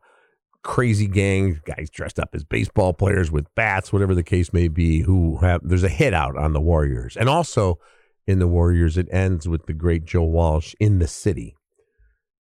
crazy 0.63 1.07
gang 1.07 1.61
guys 1.65 1.89
dressed 1.91 2.19
up 2.19 2.31
as 2.35 2.45
baseball 2.45 2.93
players 2.93 3.31
with 3.31 3.47
bats, 3.55 3.93
whatever 3.93 4.15
the 4.15 4.23
case 4.23 4.53
may 4.53 4.69
be, 4.69 5.01
who 5.01 5.39
have 5.39 5.61
there's 5.65 5.85
a 5.85 5.89
hit 5.89 6.15
out 6.15 6.37
on 6.37 6.53
the 6.53 6.61
Warriors. 6.61 7.17
And 7.17 7.29
also 7.29 7.79
in 8.27 8.39
the 8.39 8.49
Warriors, 8.49 8.97
it 8.97 9.09
ends 9.11 9.49
with 9.49 9.67
the 9.67 9.73
great 9.73 10.05
Joe 10.05 10.25
Walsh 10.25 10.75
in 10.79 10.99
the 10.99 11.09
city. 11.09 11.57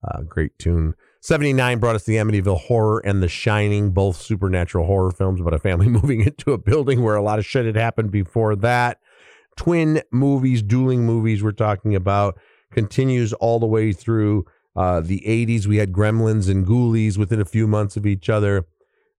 Uh, 0.06 0.22
great 0.22 0.52
tune. 0.58 0.94
79 1.22 1.78
brought 1.78 1.96
us 1.96 2.04
the 2.04 2.16
Amityville 2.16 2.60
Horror 2.60 3.00
and 3.04 3.22
The 3.22 3.28
Shining, 3.28 3.90
both 3.90 4.16
supernatural 4.20 4.86
horror 4.86 5.10
films 5.10 5.40
about 5.40 5.52
a 5.52 5.58
family 5.58 5.88
moving 5.88 6.22
into 6.22 6.52
a 6.52 6.58
building 6.58 7.02
where 7.02 7.16
a 7.16 7.22
lot 7.22 7.38
of 7.38 7.44
shit 7.44 7.66
had 7.66 7.76
happened 7.76 8.10
before 8.10 8.56
that. 8.56 8.98
Twin 9.56 10.02
movies, 10.10 10.62
dueling 10.62 11.04
movies 11.04 11.42
we're 11.42 11.52
talking 11.52 11.94
about 11.94 12.38
continues 12.72 13.32
all 13.34 13.58
the 13.58 13.66
way 13.66 13.92
through 13.92 14.46
uh, 14.76 15.00
the 15.00 15.22
80s. 15.26 15.66
We 15.66 15.78
had 15.78 15.92
Gremlins 15.92 16.48
and 16.48 16.66
Ghoulies 16.66 17.18
within 17.18 17.40
a 17.40 17.44
few 17.44 17.66
months 17.66 17.96
of 17.96 18.06
each 18.06 18.28
other. 18.28 18.66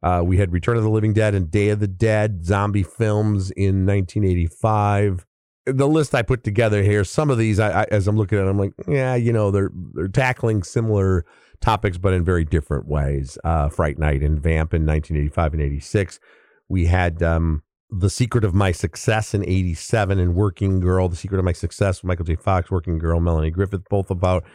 Uh, 0.03 0.22
we 0.25 0.38
had 0.38 0.51
Return 0.51 0.77
of 0.77 0.84
the 0.84 0.89
Living 0.89 1.13
Dead 1.13 1.36
and 1.36 1.51
Day 1.51 1.70
of 1.70 1.79
the 1.79 1.88
Dead 1.88 2.46
zombie 2.46 2.84
films 2.84 3.51
in 3.51 3.86
1985. 3.86 5.25
The 5.67 5.88
list 5.88 6.15
I 6.15 6.24
put 6.24 6.43
together 6.43 6.81
here, 6.81 7.03
some 7.03 7.29
of 7.29 7.38
these, 7.38 7.60
I, 7.60 7.81
I, 7.81 7.88
as 7.91 8.08
I'm 8.08 8.17
looking 8.17 8.39
at, 8.39 8.46
them, 8.46 8.50
I'm 8.50 8.58
like, 8.58 8.74
yeah, 8.88 9.13
you 9.13 9.31
know, 9.31 9.51
they're 9.51 9.70
they're 9.93 10.08
tackling 10.08 10.63
similar 10.63 11.24
topics, 11.60 12.00
but 12.00 12.13
in 12.13 12.25
very 12.25 12.43
different 12.43 12.88
ways. 12.88 13.38
Uh, 13.43 13.70
Fright 13.70 14.00
Night 14.00 14.24
and 14.24 14.41
Vamp 14.41 14.74
in 14.74 14.88
1985 14.88 15.53
and 15.53 15.62
86. 15.62 16.20
We 16.67 16.88
had 16.88 17.22
um, 17.22 17.62
The 17.91 18.10
Secret 18.10 18.45
of 18.45 18.53
My 18.53 18.71
Success 18.71 19.33
in 19.33 19.43
87 19.43 20.17
and 20.17 20.33
Working 20.33 20.79
Girl, 20.79 21.10
The 21.10 21.17
Secret 21.17 21.39
of 21.39 21.45
My 21.45 21.51
Success, 21.51 22.05
Michael 22.05 22.24
J. 22.24 22.36
Fox, 22.36 22.71
Working 22.71 22.98
Girl, 22.98 23.19
Melanie 23.19 23.51
Griffith, 23.51 23.88
both 23.89 24.10
about 24.10 24.45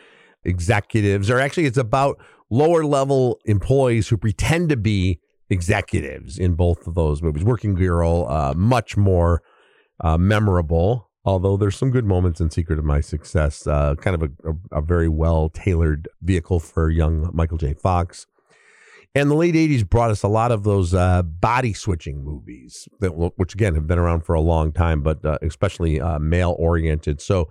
executives, 0.42 1.28
or 1.28 1.38
actually, 1.38 1.66
it's 1.66 1.76
about 1.76 2.18
lower 2.48 2.84
level 2.84 3.38
employees 3.44 4.08
who 4.08 4.16
pretend 4.16 4.70
to 4.70 4.76
be 4.76 5.20
executives 5.50 6.38
in 6.38 6.54
both 6.54 6.86
of 6.86 6.94
those 6.94 7.22
movies. 7.22 7.44
Working 7.44 7.74
Girl, 7.74 8.26
uh, 8.26 8.54
much 8.54 8.96
more 8.96 9.42
uh, 10.00 10.16
memorable, 10.16 11.10
although 11.26 11.58
there's 11.58 11.76
some 11.76 11.90
good 11.90 12.06
moments 12.06 12.40
in 12.40 12.50
Secret 12.50 12.78
of 12.78 12.86
My 12.86 13.00
Success. 13.02 13.66
Uh, 13.66 13.96
kind 13.96 14.14
of 14.14 14.22
a, 14.22 14.50
a, 14.50 14.78
a 14.78 14.80
very 14.80 15.10
well 15.10 15.50
tailored 15.50 16.08
vehicle 16.22 16.58
for 16.58 16.88
young 16.88 17.30
Michael 17.34 17.58
J. 17.58 17.74
Fox. 17.74 18.26
And 19.16 19.30
the 19.30 19.34
late 19.34 19.54
80s 19.54 19.88
brought 19.88 20.10
us 20.10 20.22
a 20.22 20.28
lot 20.28 20.52
of 20.52 20.62
those 20.62 20.92
uh, 20.92 21.22
body 21.22 21.72
switching 21.72 22.22
movies, 22.22 22.86
that, 23.00 23.12
which 23.12 23.54
again 23.54 23.74
have 23.74 23.86
been 23.86 23.98
around 23.98 24.26
for 24.26 24.34
a 24.34 24.42
long 24.42 24.72
time, 24.72 25.00
but 25.00 25.24
uh, 25.24 25.38
especially 25.40 25.98
uh, 25.98 26.18
male 26.18 26.54
oriented. 26.58 27.22
So 27.22 27.50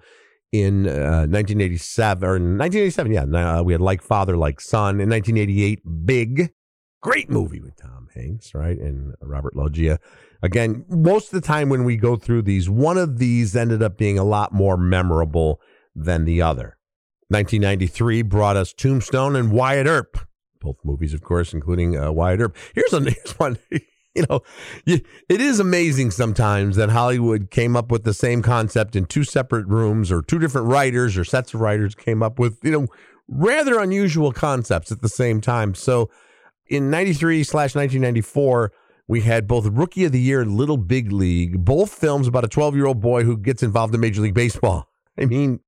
in 0.52 0.84
1987, 0.84 2.24
or 2.24 2.36
in 2.36 2.60
1987, 2.60 3.12
yeah, 3.12 3.62
we 3.62 3.74
had 3.74 3.82
Like 3.82 4.04
Father, 4.04 4.38
Like 4.38 4.62
Son. 4.62 5.02
In 5.02 5.10
1988, 5.10 6.06
Big, 6.06 6.54
great 7.02 7.32
movie 7.32 7.62
with 7.62 7.76
Tom 7.78 8.10
Hanks, 8.14 8.54
right? 8.54 8.78
And 8.78 9.16
Robert 9.20 9.56
Loggia. 9.56 9.98
Again, 10.44 10.86
most 10.88 11.34
of 11.34 11.42
the 11.42 11.48
time 11.48 11.70
when 11.70 11.84
we 11.84 11.98
go 11.98 12.16
through 12.16 12.44
these, 12.44 12.70
one 12.70 13.00
of 13.00 13.18
these 13.18 13.56
ended 13.56 13.82
up 13.82 13.98
being 13.98 14.20
a 14.20 14.24
lot 14.24 14.54
more 14.54 14.78
memorable 14.78 15.60
than 15.96 16.26
the 16.26 16.44
other. 16.44 16.78
1993 17.30 18.22
brought 18.22 18.56
us 18.56 18.72
Tombstone 18.72 19.36
and 19.36 19.52
Wyatt 19.52 19.88
Earp 19.88 20.20
both 20.66 20.78
movies, 20.84 21.14
of 21.14 21.22
course, 21.22 21.54
including 21.54 21.98
uh, 21.98 22.12
Wyatt 22.12 22.42
Earp. 22.42 22.58
Here's, 22.74 22.94
a, 22.94 23.00
here's 23.10 23.32
one. 23.38 23.58
you 24.16 24.26
know, 24.30 24.42
it 24.86 25.06
is 25.30 25.60
amazing 25.60 26.12
sometimes 26.12 26.76
that 26.76 26.90
Hollywood 26.90 27.52
came 27.52 27.76
up 27.76 27.92
with 27.92 28.04
the 28.04 28.14
same 28.14 28.42
concept 28.42 28.96
in 28.96 29.06
two 29.06 29.24
separate 29.24 29.68
rooms, 29.68 30.12
or 30.12 30.22
two 30.22 30.40
different 30.40 30.68
writers 30.68 31.18
or 31.18 31.24
sets 31.24 31.54
of 31.54 31.62
writers 31.62 31.96
came 31.96 32.22
up 32.24 32.40
with, 32.40 32.58
you 32.64 32.72
know, 32.72 32.88
rather 33.28 33.80
unusual 33.80 34.32
concepts 34.32 34.92
at 34.92 35.02
the 35.02 35.10
same 35.10 35.42
time. 35.42 35.76
So 35.76 36.10
in 36.68 36.90
93 36.90 37.44
slash 37.44 37.76
1994, 37.76 38.72
we 39.08 39.22
had 39.22 39.48
both 39.48 39.66
Rookie 39.68 40.06
of 40.06 40.12
the 40.12 40.20
Year 40.20 40.42
and 40.42 40.56
Little 40.56 40.78
Big 40.78 41.12
League, 41.12 41.64
both 41.64 41.94
films 41.94 42.28
about 42.28 42.44
a 42.44 42.48
12 42.48 42.76
year 42.76 42.88
old 42.88 43.02
boy 43.02 43.24
who 43.24 43.38
gets 43.38 43.62
involved 43.62 43.94
in 43.94 44.02
Major 44.02 44.22
League 44.22 44.34
Baseball. 44.34 44.90
I 45.18 45.26
mean, 45.26 45.60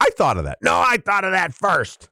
I 0.00 0.10
thought 0.10 0.38
of 0.38 0.44
that. 0.44 0.58
No, 0.62 0.74
I 0.74 0.96
thought 0.98 1.24
of 1.24 1.32
that 1.32 1.52
first. 1.54 2.08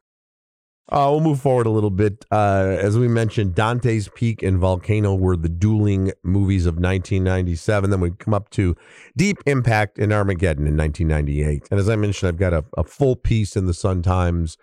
Uh, 0.88 1.08
we'll 1.10 1.20
move 1.20 1.40
forward 1.40 1.66
a 1.66 1.70
little 1.70 1.90
bit. 1.90 2.24
Uh, 2.30 2.76
as 2.78 2.96
we 2.96 3.08
mentioned, 3.08 3.56
Dante's 3.56 4.08
Peak 4.08 4.42
and 4.42 4.58
Volcano 4.58 5.16
were 5.16 5.36
the 5.36 5.48
dueling 5.48 6.12
movies 6.22 6.64
of 6.64 6.74
1997. 6.74 7.90
Then 7.90 8.00
we 8.00 8.12
come 8.12 8.34
up 8.34 8.50
to 8.50 8.76
Deep 9.16 9.38
Impact 9.46 9.98
and 9.98 10.12
Armageddon 10.12 10.66
in 10.66 10.76
1998. 10.76 11.68
And 11.72 11.80
as 11.80 11.88
I 11.88 11.96
mentioned, 11.96 12.28
I've 12.28 12.38
got 12.38 12.52
a, 12.52 12.64
a 12.76 12.84
full 12.84 13.16
piece 13.16 13.56
in 13.56 13.66
the 13.66 13.74
Sun 13.74 14.02
Times 14.02 14.56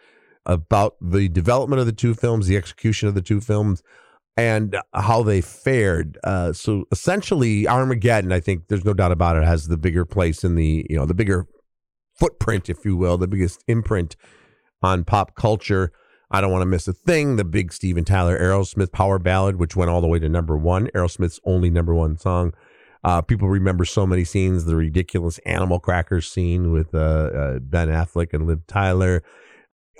about 0.45 0.95
the 1.01 1.27
development 1.27 1.81
of 1.81 1.85
the 1.85 1.91
two 1.91 2.13
films, 2.13 2.47
the 2.47 2.57
execution 2.57 3.09
of 3.09 3.15
the 3.15 3.21
two 3.21 3.41
films, 3.41 3.83
and 4.37 4.77
how 4.93 5.23
they 5.23 5.41
fared. 5.41 6.17
Uh, 6.23 6.53
so 6.53 6.85
essentially, 6.91 7.67
Armageddon, 7.67 8.31
I 8.31 8.39
think 8.39 8.67
there's 8.69 8.85
no 8.85 8.93
doubt 8.93 9.11
about 9.11 9.35
it, 9.35 9.43
has 9.43 9.67
the 9.67 9.77
bigger 9.77 10.05
place 10.05 10.45
in 10.45 10.55
the, 10.55 10.85
you 10.89 10.95
know, 10.95 11.05
the 11.05 11.13
bigger 11.13 11.47
footprint, 12.15 12.69
if 12.69 12.85
you 12.85 12.95
will, 12.95 13.17
the 13.17 13.27
biggest 13.27 13.63
imprint 13.67 14.15
on 14.81 15.03
pop 15.03 15.35
culture. 15.35 15.91
I 16.31 16.41
Don't 16.41 16.51
Want 16.51 16.61
to 16.61 16.67
Miss 16.67 16.87
a 16.87 16.93
Thing, 16.93 17.35
the 17.35 17.43
big 17.43 17.71
Steven 17.71 18.03
Tyler 18.03 18.39
Aerosmith 18.39 18.91
power 18.91 19.19
ballad, 19.19 19.57
which 19.57 19.75
went 19.75 19.91
all 19.91 20.01
the 20.01 20.07
way 20.07 20.19
to 20.19 20.29
number 20.29 20.57
one, 20.57 20.87
Aerosmith's 20.95 21.39
only 21.45 21.69
number 21.69 21.93
one 21.93 22.17
song. 22.17 22.53
Uh, 23.03 23.21
people 23.21 23.49
remember 23.49 23.83
so 23.83 24.07
many 24.07 24.23
scenes, 24.23 24.65
the 24.65 24.75
ridiculous 24.75 25.37
Animal 25.39 25.79
Crackers 25.79 26.31
scene 26.31 26.71
with 26.71 26.95
uh, 26.95 26.97
uh, 26.97 27.59
Ben 27.59 27.89
Affleck 27.89 28.33
and 28.33 28.47
Liv 28.47 28.65
Tyler. 28.65 29.23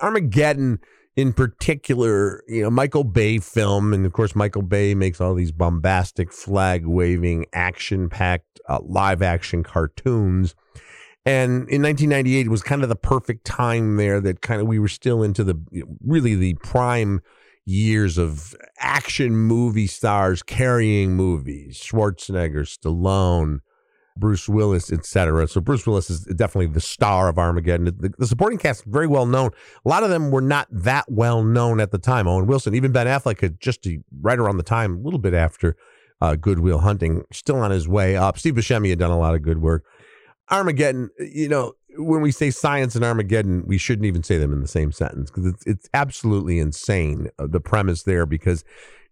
Armageddon, 0.02 0.80
in 1.16 1.34
particular, 1.34 2.44
you 2.48 2.64
know, 2.64 2.70
Michael 2.70 3.04
Bay 3.04 3.40
film. 3.40 3.94
And 3.94 4.06
of 4.06 4.14
course, 4.14 4.36
Michael 4.36 4.62
Bay 4.62 4.96
makes 4.96 5.20
all 5.20 5.36
these 5.36 5.52
bombastic, 5.52 6.32
flag 6.32 6.86
waving, 6.86 7.46
action 7.54 8.10
packed 8.10 8.62
uh, 8.70 8.80
live 8.82 9.22
action 9.22 9.64
cartoons. 9.64 10.56
And 11.26 11.70
in 11.70 11.82
1998 11.82 12.48
it 12.48 12.50
was 12.50 12.64
kind 12.64 12.84
of 12.84 12.90
the 12.90 12.96
perfect 12.96 13.46
time 13.46 13.96
there 13.96 14.20
that 14.22 14.42
kind 14.42 14.60
of 14.60 14.68
we 14.68 14.80
were 14.80 14.90
still 14.90 15.24
into 15.24 15.44
the 15.44 15.58
really 16.06 16.36
the 16.36 16.56
prime 16.56 17.22
years 17.66 18.18
of 18.18 18.54
action 18.80 19.38
movie 19.38 19.88
stars 19.88 20.44
carrying 20.44 21.16
movies 21.16 21.82
Schwarzenegger, 21.82 22.68
Stallone, 22.68 23.60
Bruce 24.18 24.48
Willis, 24.48 24.92
etc. 24.92 25.48
So 25.48 25.62
Bruce 25.62 25.88
Willis 25.88 26.10
is 26.10 26.22
definitely 26.26 26.68
the 26.68 26.82
star 26.82 27.30
of 27.30 27.38
Armageddon. 27.38 27.86
The, 27.86 28.14
the, 28.18 28.28
supporting 28.28 28.60
cast 28.60 28.86
very 28.86 29.08
well 29.08 29.26
known. 29.26 29.52
A 29.86 29.90
lot 29.90 30.04
of 30.04 30.10
them 30.10 30.30
were 30.30 30.42
not 30.42 30.68
that 30.72 31.06
well 31.10 31.44
known 31.44 31.80
at 31.80 31.92
the 31.92 31.98
time. 31.98 32.28
Owen 32.28 32.46
Wilson, 32.46 32.76
even 32.76 32.92
Ben 32.92 33.08
Affleck, 33.08 33.42
had 33.42 33.60
just 33.60 33.88
right 34.22 34.38
around 34.38 34.58
the 34.58 34.64
time, 34.64 34.98
a 34.98 35.00
little 35.00 35.20
bit 35.20 35.34
after 35.34 35.76
uh, 36.22 36.36
Good 36.36 36.60
Will 36.60 36.80
Hunting, 36.80 37.24
still 37.32 37.58
on 37.58 37.72
his 37.72 37.88
way 37.88 38.16
up. 38.16 38.38
Steve 38.38 38.56
Buscemi 38.56 38.90
had 38.90 39.00
done 39.00 39.12
a 39.12 39.20
lot 39.20 39.36
of 39.36 39.42
good 39.42 39.62
work. 39.62 39.84
Armageddon, 40.54 41.10
you 41.18 41.50
know, 41.50 41.74
when 41.98 42.22
we 42.22 42.32
say 42.32 42.52
science 42.52 42.96
and 42.96 43.04
Armageddon, 43.04 43.64
we 43.66 43.80
shouldn't 43.80 44.06
even 44.06 44.22
say 44.22 44.38
them 44.38 44.54
in 44.54 44.62
the 44.62 44.68
same 44.68 44.92
sentence 44.92 45.32
because 45.32 45.48
it's, 45.48 45.66
it's 45.66 45.90
absolutely 45.96 46.60
insane, 46.60 47.30
uh, 47.40 47.48
the 47.48 47.60
premise 47.60 48.04
there, 48.04 48.28
because 48.28 48.64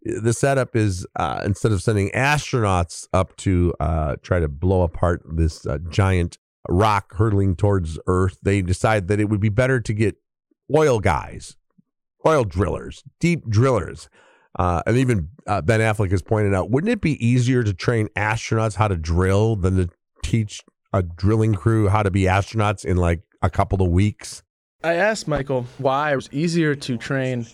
uh, 0.07 0.21
the 0.21 0.33
setup 0.33 0.75
is 0.75 1.05
uh, 1.15 1.41
instead 1.43 1.71
of 1.71 1.81
sending 1.81 2.12
astronauts 2.12 3.07
up 3.12 3.36
to 3.38 3.74
uh, 3.79 4.17
try 4.21 4.39
to 4.39 4.48
blow 4.48 4.83
apart 4.83 5.24
this 5.25 5.65
uh, 5.65 5.79
giant 5.89 6.38
rock 6.69 7.15
hurtling 7.15 7.55
towards 7.55 7.98
Earth, 8.05 8.38
they 8.43 8.62
decide 8.62 9.07
that 9.07 9.19
it 9.19 9.25
would 9.25 9.41
be 9.41 9.50
better 9.50 9.79
to 9.79 9.93
get 9.93 10.17
oil 10.75 11.00
guys, 11.00 11.55
oil 12.25 12.43
drillers, 12.43 13.03
deep 13.19 13.50
drillers. 13.50 14.10
Uh, 14.60 14.83
and 14.86 14.98
even 14.98 15.29
Ben 15.48 15.79
Affleck 15.79 16.12
has 16.12 16.21
pointed 16.21 16.53
out, 16.53 16.69
wouldn't 16.69 16.91
it 16.91 17.01
be 17.01 17.25
easier 17.25 17.63
to 17.63 17.74
train 17.74 18.10
astronauts 18.15 18.75
how 18.75 18.88
to 18.88 18.98
drill 18.98 19.55
than 19.55 19.77
to 19.77 19.89
teach 20.24 20.62
a 20.93 21.01
drilling 21.01 21.53
crew 21.55 21.88
how 21.88 22.03
to 22.03 22.12
be 22.12 22.24
astronauts 22.24 22.86
in 22.86 22.98
like 22.98 23.21
a 23.41 23.50
couple 23.50 23.81
of 23.81 23.89
weeks? 23.89 24.43
I 24.83 24.95
asked 24.95 25.27
Michael 25.27 25.65
why 25.77 26.13
it 26.13 26.15
was 26.15 26.29
easier 26.31 26.75
to 26.75 26.98
train 26.98 27.45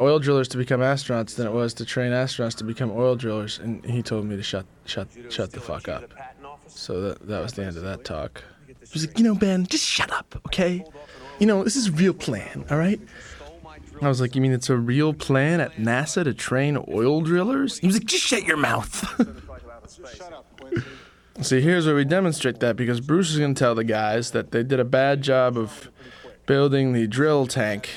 oil 0.00 0.18
drillers 0.18 0.48
to 0.48 0.56
become 0.56 0.80
astronauts 0.80 1.36
than 1.36 1.46
it 1.46 1.52
was 1.52 1.74
to 1.74 1.84
train 1.84 2.12
astronauts 2.12 2.56
to 2.56 2.64
become 2.64 2.90
oil 2.90 3.16
drillers, 3.16 3.58
and 3.58 3.84
he 3.84 4.02
told 4.02 4.26
me 4.26 4.36
to 4.36 4.42
shut 4.42 4.66
shut 4.84 5.08
shut 5.30 5.52
the 5.52 5.60
fuck 5.60 5.88
up. 5.88 6.04
So 6.66 7.00
that 7.02 7.26
that 7.26 7.42
was 7.42 7.52
the 7.52 7.64
end 7.64 7.76
of 7.76 7.82
that 7.84 8.04
talk. 8.04 8.42
He 8.66 8.74
was 8.92 9.06
like, 9.06 9.18
you 9.18 9.24
know, 9.24 9.34
Ben, 9.34 9.66
just 9.66 9.84
shut 9.84 10.10
up, 10.12 10.40
okay? 10.46 10.84
You 11.38 11.46
know, 11.46 11.62
this 11.62 11.76
is 11.76 11.88
a 11.88 11.92
real 11.92 12.14
plan, 12.14 12.64
all 12.70 12.78
right? 12.78 13.00
I 14.00 14.08
was 14.08 14.20
like, 14.20 14.34
you 14.34 14.40
mean 14.40 14.52
it's 14.52 14.70
a 14.70 14.76
real 14.76 15.12
plan 15.12 15.60
at 15.60 15.72
NASA 15.76 16.24
to 16.24 16.32
train 16.32 16.82
oil 16.88 17.20
drillers? 17.20 17.78
He 17.78 17.86
was 17.86 17.96
like, 17.96 18.06
just 18.06 18.24
shut 18.24 18.44
your 18.44 18.56
mouth. 18.56 19.04
See, 21.40 21.60
here's 21.60 21.86
where 21.86 21.94
we 21.94 22.04
demonstrate 22.04 22.58
that 22.60 22.74
because 22.74 23.00
Bruce 23.00 23.30
is 23.30 23.38
going 23.38 23.54
to 23.54 23.58
tell 23.58 23.76
the 23.76 23.84
guys 23.84 24.32
that 24.32 24.50
they 24.50 24.64
did 24.64 24.80
a 24.80 24.84
bad 24.84 25.22
job 25.22 25.56
of 25.56 25.88
building 26.46 26.92
the 26.92 27.06
drill 27.06 27.46
tank. 27.46 27.90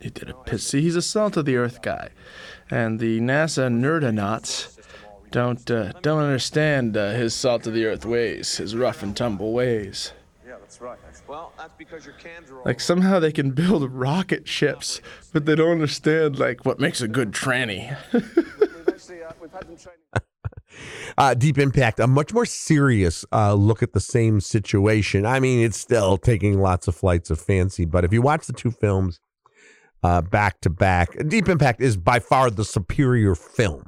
He 0.00 0.08
did 0.08 0.30
a 0.30 0.34
piss. 0.34 0.66
See, 0.66 0.80
he's 0.80 0.96
a 0.96 1.02
salt 1.02 1.36
of 1.36 1.44
the 1.44 1.56
earth 1.56 1.82
guy, 1.82 2.08
and 2.70 2.98
the 2.98 3.20
NASA 3.20 3.70
nerdonauts 3.70 4.78
don't 5.30 5.70
uh, 5.70 5.92
don't 6.00 6.22
understand 6.22 6.96
uh, 6.96 7.12
his 7.12 7.34
salt 7.34 7.66
of 7.66 7.74
the 7.74 7.84
earth 7.84 8.06
ways, 8.06 8.56
his 8.56 8.74
rough 8.74 9.02
and 9.02 9.16
tumble 9.16 9.52
ways. 9.52 10.12
Yeah, 10.44 10.56
that's 10.58 10.80
right. 10.80 10.98
Well, 11.28 11.52
that's 11.56 11.74
because 11.76 12.04
your 12.04 12.14
cans 12.14 12.50
are 12.50 12.58
all 12.58 12.64
like 12.64 12.80
somehow 12.80 13.20
they 13.20 13.30
can 13.30 13.50
build 13.50 13.88
rocket 13.92 14.48
ships, 14.48 15.00
but 15.32 15.44
they 15.44 15.54
don't 15.54 15.70
understand 15.70 16.38
like 16.38 16.64
what 16.64 16.80
makes 16.80 17.00
a 17.00 17.08
good 17.08 17.32
tranny. 17.32 17.96
uh, 21.18 21.34
Deep 21.34 21.58
Impact, 21.58 22.00
a 22.00 22.06
much 22.06 22.32
more 22.32 22.46
serious 22.46 23.24
uh, 23.32 23.54
look 23.54 23.82
at 23.82 23.92
the 23.92 24.00
same 24.00 24.40
situation. 24.40 25.26
I 25.26 25.40
mean, 25.40 25.64
it's 25.64 25.78
still 25.78 26.18
taking 26.18 26.60
lots 26.60 26.88
of 26.88 26.94
flights 26.94 27.30
of 27.30 27.40
fancy, 27.40 27.84
but 27.84 28.04
if 28.04 28.12
you 28.12 28.22
watch 28.22 28.46
the 28.46 28.52
two 28.52 28.70
films 28.70 29.20
uh, 30.02 30.22
back 30.22 30.60
to 30.62 30.70
back, 30.70 31.16
Deep 31.28 31.48
Impact 31.48 31.80
is 31.80 31.96
by 31.96 32.18
far 32.18 32.50
the 32.50 32.64
superior 32.64 33.34
film. 33.34 33.84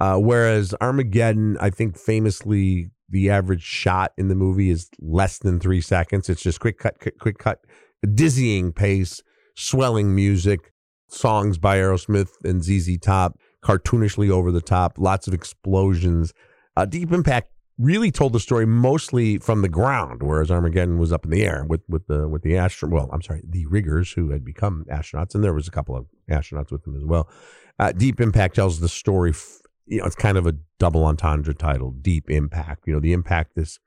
Uh, 0.00 0.16
whereas 0.16 0.74
Armageddon, 0.80 1.56
I 1.60 1.70
think 1.70 1.96
famously, 1.96 2.90
the 3.08 3.30
average 3.30 3.62
shot 3.62 4.12
in 4.16 4.28
the 4.28 4.34
movie 4.34 4.70
is 4.70 4.88
less 5.00 5.38
than 5.38 5.60
three 5.60 5.80
seconds. 5.80 6.28
It's 6.28 6.42
just 6.42 6.60
quick 6.60 6.78
cut, 6.78 6.98
quick, 6.98 7.18
quick 7.18 7.38
cut, 7.38 7.60
dizzying 8.14 8.72
pace, 8.72 9.22
swelling 9.54 10.14
music, 10.14 10.72
songs 11.08 11.58
by 11.58 11.76
Aerosmith 11.76 12.30
and 12.42 12.64
ZZ 12.64 12.98
Top 12.98 13.38
cartoonishly 13.62 14.30
over 14.30 14.50
the 14.50 14.60
top, 14.60 14.98
lots 14.98 15.28
of 15.28 15.34
explosions. 15.34 16.32
Uh, 16.76 16.84
Deep 16.84 17.12
Impact 17.12 17.50
really 17.78 18.10
told 18.10 18.32
the 18.32 18.40
story 18.40 18.66
mostly 18.66 19.38
from 19.38 19.62
the 19.62 19.68
ground, 19.68 20.22
whereas 20.22 20.50
Armageddon 20.50 20.98
was 20.98 21.12
up 21.12 21.24
in 21.24 21.30
the 21.30 21.44
air 21.44 21.64
with 21.66 21.82
with 21.88 22.06
the 22.06 22.28
with 22.28 22.42
the 22.42 22.56
astronaut. 22.56 22.94
Well, 22.94 23.10
I'm 23.12 23.22
sorry, 23.22 23.42
the 23.48 23.66
riggers 23.66 24.12
who 24.12 24.30
had 24.30 24.44
become 24.44 24.84
astronauts, 24.90 25.34
and 25.34 25.42
there 25.42 25.54
was 25.54 25.68
a 25.68 25.72
couple 25.72 25.96
of 25.96 26.06
astronauts 26.30 26.70
with 26.70 26.84
them 26.84 26.96
as 26.96 27.04
well. 27.04 27.28
Uh, 27.78 27.92
Deep 27.92 28.20
Impact 28.20 28.56
tells 28.56 28.80
the 28.80 28.88
story. 28.88 29.30
F- 29.30 29.58
you 29.86 29.98
know, 29.98 30.04
it's 30.04 30.14
kind 30.14 30.38
of 30.38 30.46
a 30.46 30.54
double 30.78 31.04
entendre 31.04 31.54
title. 31.54 31.90
Deep 31.90 32.30
Impact. 32.30 32.86
You 32.86 32.94
know, 32.94 33.00
the 33.00 33.12
impact 33.12 33.56
this 33.56 33.78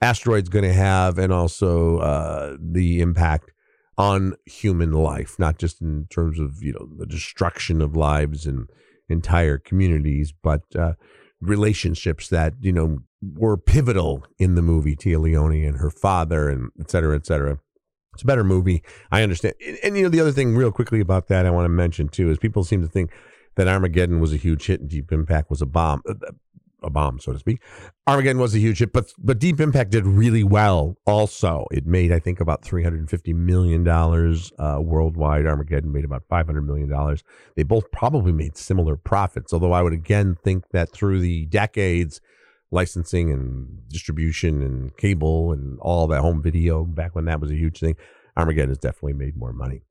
asteroid's 0.00 0.48
going 0.48 0.64
to 0.64 0.72
have, 0.72 1.18
and 1.18 1.32
also 1.32 1.98
uh, 1.98 2.56
the 2.60 3.00
impact 3.00 3.50
on 3.98 4.34
human 4.44 4.92
life, 4.92 5.38
not 5.38 5.58
just 5.58 5.80
in 5.80 6.06
terms 6.10 6.38
of 6.38 6.62
you 6.62 6.72
know 6.72 6.88
the 6.98 7.06
destruction 7.06 7.80
of 7.80 7.96
lives 7.96 8.46
and 8.46 8.68
entire 9.08 9.58
communities, 9.58 10.32
but 10.42 10.62
uh, 10.76 10.94
relationships 11.40 12.28
that 12.28 12.54
you 12.60 12.72
know 12.72 12.98
were 13.22 13.56
pivotal 13.56 14.24
in 14.38 14.54
the 14.54 14.62
movie. 14.62 14.96
Téa 14.96 15.20
Leoni 15.20 15.64
and 15.64 15.78
her 15.78 15.90
father, 15.90 16.48
and 16.48 16.70
et 16.80 16.90
cetera, 16.90 17.16
et 17.16 17.26
cetera. 17.26 17.58
It's 18.14 18.22
a 18.22 18.26
better 18.26 18.44
movie. 18.44 18.82
I 19.10 19.22
understand. 19.22 19.54
And, 19.66 19.78
and 19.82 19.96
you 19.96 20.02
know 20.04 20.08
the 20.08 20.20
other 20.20 20.32
thing, 20.32 20.56
real 20.56 20.72
quickly 20.72 21.00
about 21.00 21.28
that, 21.28 21.44
I 21.44 21.50
want 21.50 21.66
to 21.66 21.70
mention 21.70 22.08
too, 22.08 22.30
is 22.30 22.38
people 22.38 22.64
seem 22.64 22.82
to 22.82 22.88
think 22.88 23.10
that 23.56 23.68
Armageddon 23.68 24.20
was 24.20 24.32
a 24.32 24.36
huge 24.36 24.66
hit 24.66 24.80
and 24.80 24.88
Deep 24.88 25.12
Impact 25.12 25.50
was 25.50 25.62
a 25.62 25.66
bomb 25.66 26.02
a 26.82 26.90
bomb, 26.90 27.18
so 27.18 27.32
to 27.32 27.38
speak. 27.38 27.60
Armageddon 28.06 28.40
was 28.40 28.54
a 28.54 28.58
huge 28.58 28.78
hit, 28.78 28.92
but 28.92 29.12
but 29.18 29.38
Deep 29.38 29.60
Impact 29.60 29.90
did 29.90 30.06
really 30.06 30.44
well. 30.44 30.96
Also, 31.06 31.66
it 31.70 31.86
made 31.86 32.12
I 32.12 32.18
think 32.18 32.40
about 32.40 32.62
three 32.62 32.84
hundred 32.84 33.00
and 33.00 33.10
fifty 33.10 33.32
million 33.32 33.82
dollars 33.84 34.52
uh, 34.58 34.78
worldwide. 34.80 35.46
Armageddon 35.46 35.92
made 35.92 36.04
about 36.04 36.24
five 36.28 36.46
hundred 36.46 36.62
million 36.62 36.88
dollars. 36.88 37.22
They 37.56 37.62
both 37.62 37.90
probably 37.90 38.32
made 38.32 38.56
similar 38.56 38.96
profits. 38.96 39.52
Although 39.52 39.72
I 39.72 39.82
would 39.82 39.94
again 39.94 40.36
think 40.44 40.68
that 40.70 40.90
through 40.92 41.20
the 41.20 41.46
decades, 41.46 42.20
licensing 42.70 43.32
and 43.32 43.88
distribution 43.88 44.62
and 44.62 44.96
cable 44.96 45.52
and 45.52 45.78
all 45.80 46.06
that 46.08 46.20
home 46.20 46.42
video 46.42 46.84
back 46.84 47.14
when 47.14 47.24
that 47.24 47.40
was 47.40 47.50
a 47.50 47.56
huge 47.56 47.80
thing, 47.80 47.96
Armageddon 48.36 48.68
has 48.70 48.78
definitely 48.78 49.14
made 49.14 49.36
more 49.36 49.52
money. 49.52 49.82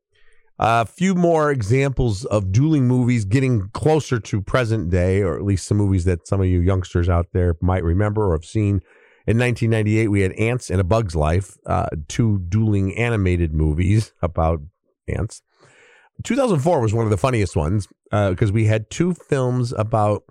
A 0.57 0.85
few 0.85 1.15
more 1.15 1.51
examples 1.51 2.23
of 2.25 2.51
dueling 2.51 2.87
movies 2.87 3.25
getting 3.25 3.69
closer 3.73 4.19
to 4.21 4.41
present 4.41 4.89
day, 4.89 5.21
or 5.21 5.35
at 5.35 5.43
least 5.43 5.67
some 5.67 5.77
movies 5.77 6.05
that 6.05 6.27
some 6.27 6.39
of 6.39 6.47
you 6.47 6.61
youngsters 6.61 7.09
out 7.09 7.27
there 7.33 7.55
might 7.61 7.83
remember 7.83 8.29
or 8.29 8.33
have 8.33 8.45
seen. 8.45 8.81
In 9.27 9.37
1998, 9.37 10.07
we 10.07 10.21
had 10.21 10.31
Ants 10.33 10.69
and 10.69 10.79
a 10.79 10.83
Bug's 10.83 11.15
Life, 11.15 11.57
uh, 11.65 11.87
two 12.07 12.39
dueling 12.47 12.95
animated 12.97 13.53
movies 13.53 14.13
about 14.21 14.61
ants. 15.07 15.41
2004 16.23 16.79
was 16.79 16.93
one 16.93 17.05
of 17.05 17.11
the 17.11 17.17
funniest 17.17 17.57
ones 17.57 17.87
because 18.09 18.49
uh, 18.49 18.53
we 18.53 18.65
had 18.65 18.89
two 18.89 19.13
films 19.13 19.73
about 19.73 20.23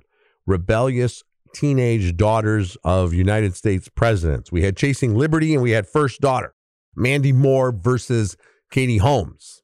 rebellious 0.46 1.22
teenage 1.54 2.16
daughters 2.16 2.76
of 2.82 3.12
United 3.12 3.54
States 3.54 3.88
presidents. 3.90 4.50
We 4.50 4.62
had 4.62 4.76
Chasing 4.76 5.14
Liberty 5.14 5.52
and 5.52 5.62
we 5.62 5.72
had 5.72 5.86
First 5.86 6.20
Daughter, 6.20 6.54
Mandy 6.96 7.32
Moore 7.32 7.72
versus 7.72 8.36
Katie 8.70 8.98
Holmes. 8.98 9.63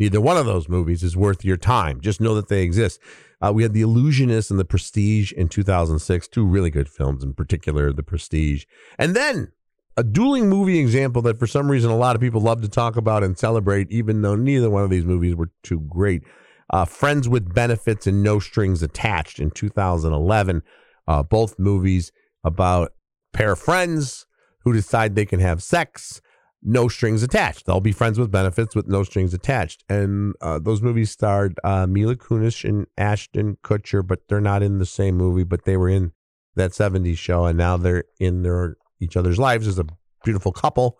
Neither 0.00 0.20
one 0.20 0.38
of 0.38 0.46
those 0.46 0.66
movies 0.66 1.02
is 1.02 1.14
worth 1.14 1.44
your 1.44 1.58
time. 1.58 2.00
Just 2.00 2.22
know 2.22 2.34
that 2.34 2.48
they 2.48 2.62
exist. 2.62 2.98
Uh, 3.42 3.52
we 3.54 3.62
had 3.62 3.74
The 3.74 3.82
Illusionist 3.82 4.50
and 4.50 4.58
The 4.58 4.64
Prestige 4.64 5.30
in 5.30 5.50
2006, 5.50 6.26
two 6.28 6.46
really 6.46 6.70
good 6.70 6.88
films, 6.88 7.22
in 7.22 7.34
particular, 7.34 7.92
The 7.92 8.02
Prestige. 8.02 8.64
And 8.98 9.14
then 9.14 9.52
a 9.98 10.02
dueling 10.02 10.48
movie 10.48 10.78
example 10.78 11.20
that 11.22 11.38
for 11.38 11.46
some 11.46 11.70
reason 11.70 11.90
a 11.90 11.96
lot 11.96 12.16
of 12.16 12.22
people 12.22 12.40
love 12.40 12.62
to 12.62 12.68
talk 12.68 12.96
about 12.96 13.22
and 13.22 13.38
celebrate, 13.38 13.92
even 13.92 14.22
though 14.22 14.36
neither 14.36 14.70
one 14.70 14.84
of 14.84 14.88
these 14.88 15.04
movies 15.04 15.34
were 15.34 15.50
too 15.62 15.80
great. 15.80 16.22
Uh, 16.70 16.86
Friends 16.86 17.28
with 17.28 17.52
Benefits 17.52 18.06
and 18.06 18.22
No 18.22 18.38
Strings 18.38 18.82
Attached 18.82 19.38
in 19.38 19.50
2011. 19.50 20.62
Uh, 21.06 21.22
both 21.22 21.58
movies 21.58 22.10
about 22.42 22.92
pair 23.34 23.52
of 23.52 23.58
friends 23.58 24.24
who 24.64 24.72
decide 24.72 25.14
they 25.14 25.26
can 25.26 25.40
have 25.40 25.62
sex 25.62 26.22
no 26.62 26.88
strings 26.88 27.22
attached. 27.22 27.66
They'll 27.66 27.80
be 27.80 27.92
friends 27.92 28.18
with 28.18 28.30
benefits 28.30 28.74
with 28.74 28.86
no 28.86 29.02
strings 29.02 29.32
attached. 29.32 29.84
And 29.88 30.34
uh, 30.40 30.58
those 30.58 30.82
movies 30.82 31.10
starred 31.10 31.58
uh, 31.64 31.86
Mila 31.86 32.16
Kunis 32.16 32.68
and 32.68 32.86
Ashton 32.98 33.56
Kutcher, 33.62 34.06
but 34.06 34.28
they're 34.28 34.40
not 34.40 34.62
in 34.62 34.78
the 34.78 34.86
same 34.86 35.16
movie. 35.16 35.44
But 35.44 35.64
they 35.64 35.76
were 35.76 35.88
in 35.88 36.12
that 36.56 36.72
'70s 36.72 37.18
show, 37.18 37.46
and 37.46 37.56
now 37.56 37.76
they're 37.76 38.04
in 38.18 38.42
their 38.42 38.76
each 39.00 39.16
other's 39.16 39.38
lives 39.38 39.66
as 39.66 39.78
a 39.78 39.86
beautiful 40.24 40.52
couple. 40.52 40.98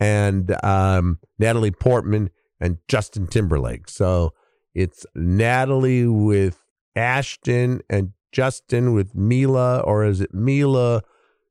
And 0.00 0.56
um, 0.64 1.20
Natalie 1.38 1.70
Portman 1.70 2.30
and 2.60 2.78
Justin 2.88 3.26
Timberlake. 3.26 3.88
So 3.88 4.34
it's 4.74 5.06
Natalie 5.14 6.06
with 6.06 6.62
Ashton 6.94 7.80
and 7.88 8.12
Justin 8.32 8.92
with 8.92 9.14
Mila, 9.14 9.80
or 9.80 10.04
is 10.04 10.20
it 10.20 10.34
Mila? 10.34 11.02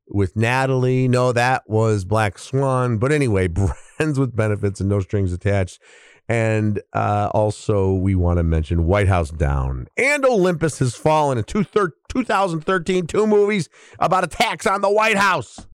With 0.08 0.36
Natalie. 0.36 1.08
No, 1.08 1.32
that 1.32 1.63
was 1.68 2.06
Black 2.06 2.38
Swan. 2.38 2.98
But 2.98 3.12
anyway, 3.12 3.48
Friends 3.98 4.20
with 4.20 4.36
Benefits 4.36 4.80
and 4.80 4.89
No 4.89 5.00
Strings 5.00 5.34
Attached. 5.34 5.82
And 6.28 6.82
uh, 6.94 7.30
also, 7.34 7.94
we 7.94 8.15
want 8.15 8.38
to 8.38 8.44
mention 8.44 8.86
White 8.86 9.08
House 9.08 9.30
Down 9.30 9.88
and 9.96 10.26
Olympus 10.26 10.80
Has 10.80 10.96
Fallen 10.96 11.38
in 11.38 11.44
two 11.44 11.63
thir- 11.63 11.94
2013, 12.10 13.06
two 13.06 13.28
movies 13.28 13.70
about 14.00 14.24
attacks 14.24 14.65
on 14.65 14.82
the 14.82 14.89
White 14.89 15.18
House. 15.18 15.68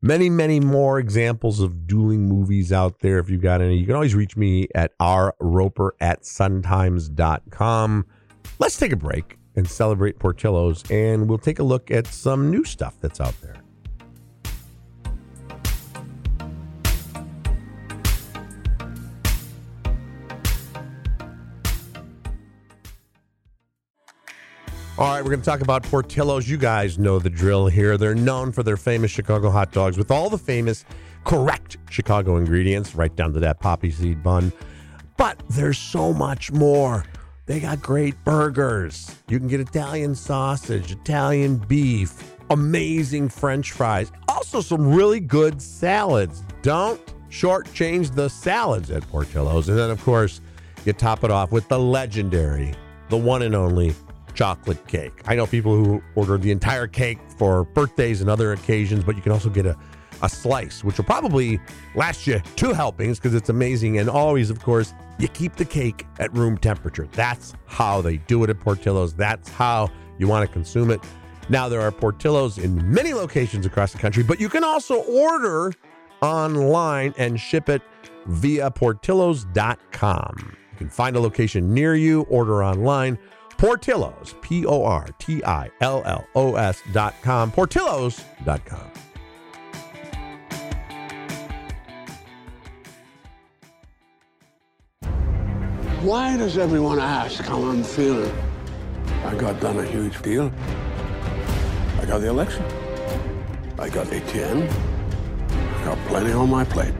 Many, 0.00 0.30
many 0.30 0.60
more 0.60 0.98
examples 0.98 1.60
of 1.60 1.86
dueling 1.86 2.28
movies 2.28 2.72
out 2.72 3.00
there. 3.00 3.18
If 3.18 3.30
you've 3.30 3.42
got 3.42 3.60
any, 3.60 3.76
you 3.76 3.86
can 3.86 3.94
always 3.94 4.14
reach 4.14 4.36
me 4.36 4.68
at 4.74 4.96
rroeper 4.98 5.90
at 6.00 6.22
suntimes.com. 6.22 8.06
Let's 8.60 8.78
take 8.78 8.92
a 8.92 8.96
break 8.96 9.37
and 9.58 9.68
celebrate 9.68 10.20
Portillo's, 10.20 10.88
and 10.88 11.28
we'll 11.28 11.36
take 11.36 11.58
a 11.58 11.64
look 11.64 11.90
at 11.90 12.06
some 12.06 12.48
new 12.48 12.64
stuff 12.64 12.94
that's 13.00 13.20
out 13.20 13.34
there. 13.42 13.56
All 24.96 25.14
right, 25.14 25.22
we're 25.22 25.30
going 25.30 25.40
to 25.40 25.44
talk 25.44 25.60
about 25.60 25.82
Portillo's. 25.84 26.48
You 26.48 26.56
guys 26.56 26.98
know 26.98 27.18
the 27.18 27.30
drill 27.30 27.66
here. 27.66 27.96
They're 27.96 28.14
known 28.14 28.50
for 28.52 28.62
their 28.62 28.76
famous 28.76 29.10
Chicago 29.10 29.50
hot 29.50 29.72
dogs 29.72 29.98
with 29.98 30.10
all 30.10 30.30
the 30.30 30.38
famous 30.38 30.84
correct 31.24 31.78
Chicago 31.90 32.36
ingredients, 32.36 32.94
right 32.94 33.14
down 33.14 33.32
to 33.32 33.40
that 33.40 33.60
poppy 33.60 33.90
seed 33.90 34.22
bun. 34.22 34.52
But 35.16 35.40
there's 35.50 35.78
so 35.78 36.12
much 36.12 36.52
more. 36.52 37.04
They 37.48 37.60
got 37.60 37.80
great 37.80 38.14
burgers. 38.24 39.10
You 39.26 39.38
can 39.38 39.48
get 39.48 39.58
Italian 39.58 40.14
sausage, 40.14 40.92
Italian 40.92 41.56
beef, 41.56 42.36
amazing 42.50 43.30
french 43.30 43.72
fries, 43.72 44.12
also 44.28 44.60
some 44.60 44.92
really 44.92 45.18
good 45.18 45.62
salads. 45.62 46.44
Don't 46.60 47.00
shortchange 47.30 48.14
the 48.14 48.28
salads 48.28 48.90
at 48.90 49.02
Portillo's. 49.08 49.70
And 49.70 49.78
then, 49.78 49.88
of 49.88 50.04
course, 50.04 50.42
you 50.84 50.92
top 50.92 51.24
it 51.24 51.30
off 51.30 51.50
with 51.50 51.66
the 51.68 51.78
legendary, 51.78 52.74
the 53.08 53.16
one 53.16 53.40
and 53.40 53.54
only 53.54 53.94
chocolate 54.34 54.86
cake. 54.86 55.22
I 55.26 55.34
know 55.34 55.46
people 55.46 55.74
who 55.74 56.02
order 56.16 56.36
the 56.36 56.50
entire 56.50 56.86
cake 56.86 57.18
for 57.38 57.64
birthdays 57.64 58.20
and 58.20 58.28
other 58.28 58.52
occasions, 58.52 59.04
but 59.04 59.16
you 59.16 59.22
can 59.22 59.32
also 59.32 59.48
get 59.48 59.64
a, 59.64 59.74
a 60.22 60.28
slice, 60.28 60.82
which 60.84 60.96
will 60.96 61.04
probably 61.04 61.60
last 61.94 62.26
you 62.26 62.40
two 62.56 62.72
helpings 62.72 63.18
because 63.18 63.34
it's 63.34 63.48
amazing. 63.48 63.98
And 63.98 64.08
always, 64.08 64.50
of 64.50 64.60
course, 64.60 64.94
you 65.18 65.28
keep 65.28 65.56
the 65.56 65.64
cake 65.64 66.06
at 66.18 66.32
room 66.32 66.58
temperature. 66.58 67.08
That's 67.12 67.54
how 67.66 68.00
they 68.00 68.18
do 68.18 68.44
it 68.44 68.50
at 68.50 68.60
Portillo's. 68.60 69.14
That's 69.14 69.48
how 69.48 69.90
you 70.18 70.28
want 70.28 70.46
to 70.46 70.52
consume 70.52 70.90
it. 70.90 71.00
Now, 71.48 71.68
there 71.68 71.80
are 71.80 71.90
Portillo's 71.90 72.58
in 72.58 72.92
many 72.92 73.14
locations 73.14 73.64
across 73.64 73.92
the 73.92 73.98
country, 73.98 74.22
but 74.22 74.38
you 74.40 74.48
can 74.48 74.64
also 74.64 75.02
order 75.04 75.72
online 76.20 77.14
and 77.16 77.40
ship 77.40 77.68
it 77.68 77.82
via 78.26 78.70
portillos.com. 78.70 80.34
You 80.38 80.78
can 80.78 80.88
find 80.88 81.16
a 81.16 81.20
location 81.20 81.72
near 81.72 81.94
you, 81.94 82.22
order 82.22 82.62
online. 82.62 83.18
Portillo's, 83.56 84.36
P 84.40 84.64
O 84.66 84.84
R 84.84 85.08
T 85.18 85.42
I 85.44 85.70
L 85.80 86.02
L 86.06 86.26
O 86.34 86.54
S.com. 86.54 87.50
Portillos.com. 87.50 89.07
Why 96.02 96.36
does 96.36 96.56
everyone 96.58 97.00
ask 97.00 97.42
how 97.42 97.60
I'm 97.60 97.82
feeling? 97.82 98.32
I 99.24 99.34
got 99.34 99.58
done 99.58 99.80
a 99.80 99.84
huge 99.84 100.22
deal. 100.22 100.52
I 102.00 102.04
got 102.04 102.20
the 102.20 102.28
election. 102.28 102.64
I 103.80 103.88
got 103.88 104.06
ATN. 104.06 104.70
I 105.50 105.84
got 105.84 105.98
plenty 106.06 106.30
on 106.30 106.48
my 106.50 106.64
plate. 106.64 106.94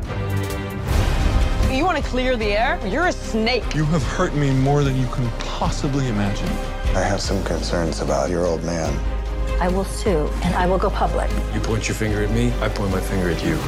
You 1.70 1.84
want 1.84 2.02
to 2.02 2.10
clear 2.10 2.36
the 2.36 2.46
air? 2.46 2.84
You're 2.88 3.06
a 3.06 3.12
snake. 3.12 3.72
You 3.72 3.84
have 3.84 4.02
hurt 4.02 4.34
me 4.34 4.50
more 4.50 4.82
than 4.82 4.96
you 4.96 5.06
can 5.12 5.30
possibly 5.38 6.08
imagine. 6.08 6.48
I 6.96 7.02
have 7.02 7.20
some 7.20 7.44
concerns 7.44 8.00
about 8.00 8.30
your 8.30 8.46
old 8.46 8.64
man. 8.64 8.92
I 9.60 9.68
will 9.68 9.84
sue, 9.84 10.28
and 10.42 10.56
I 10.56 10.66
will 10.66 10.78
go 10.78 10.90
public. 10.90 11.30
You 11.54 11.60
point 11.60 11.86
your 11.86 11.94
finger 11.94 12.24
at 12.24 12.32
me, 12.32 12.52
I 12.60 12.68
point 12.68 12.90
my 12.90 13.00
finger 13.00 13.30
at 13.30 13.44
you. 13.44 13.60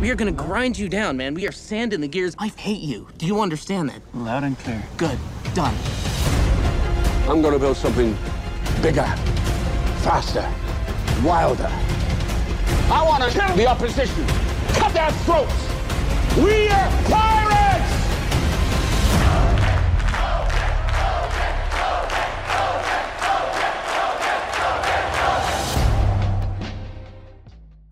We 0.00 0.10
are 0.10 0.14
gonna 0.14 0.30
grind 0.30 0.78
you 0.78 0.88
down, 0.88 1.16
man. 1.16 1.34
We 1.34 1.48
are 1.48 1.52
sand 1.52 1.92
in 1.92 2.00
the 2.00 2.06
gears. 2.06 2.36
I 2.38 2.48
hate 2.48 2.82
you. 2.82 3.08
Do 3.18 3.26
you 3.26 3.40
understand 3.40 3.88
that? 3.88 4.00
Loud 4.14 4.44
and 4.44 4.56
clear. 4.60 4.80
Good. 4.96 5.18
Done. 5.54 5.74
I'm 7.28 7.42
gonna 7.42 7.58
build 7.58 7.76
something 7.76 8.16
bigger, 8.80 9.02
faster, 10.04 10.48
wilder. 11.26 11.68
I 12.92 13.02
want 13.04 13.24
to 13.24 13.30
kill 13.36 13.56
the 13.56 13.66
opposition. 13.66 14.24
Cut 14.68 14.94
their 14.94 15.10
throats. 15.10 15.68
We 16.36 16.68
are 16.68 16.90
pirates! 17.10 17.37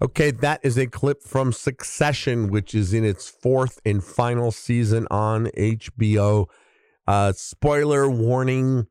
Okay, 0.06 0.30
that 0.30 0.60
is 0.62 0.78
a 0.78 0.86
clip 0.86 1.20
from 1.20 1.52
Succession, 1.52 2.46
which 2.46 2.76
is 2.76 2.94
in 2.94 3.04
its 3.04 3.28
fourth 3.28 3.80
and 3.84 4.04
final 4.04 4.52
season 4.52 5.08
on 5.10 5.46
HBO. 5.46 6.46
Uh, 7.08 7.32
spoiler 7.32 8.08
warning 8.08 8.86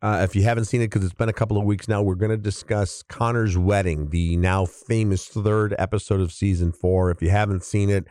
uh, 0.00 0.20
if 0.22 0.36
you 0.36 0.44
haven't 0.44 0.66
seen 0.66 0.80
it, 0.80 0.86
because 0.86 1.04
it's 1.04 1.12
been 1.12 1.28
a 1.28 1.32
couple 1.32 1.58
of 1.58 1.64
weeks 1.64 1.88
now, 1.88 2.00
we're 2.02 2.14
going 2.14 2.30
to 2.30 2.36
discuss 2.36 3.02
Connor's 3.02 3.58
Wedding, 3.58 4.10
the 4.10 4.36
now 4.36 4.64
famous 4.64 5.26
third 5.26 5.74
episode 5.76 6.20
of 6.20 6.30
season 6.30 6.70
four. 6.70 7.10
If 7.10 7.20
you 7.20 7.30
haven't 7.30 7.64
seen 7.64 7.90
it, 7.90 8.06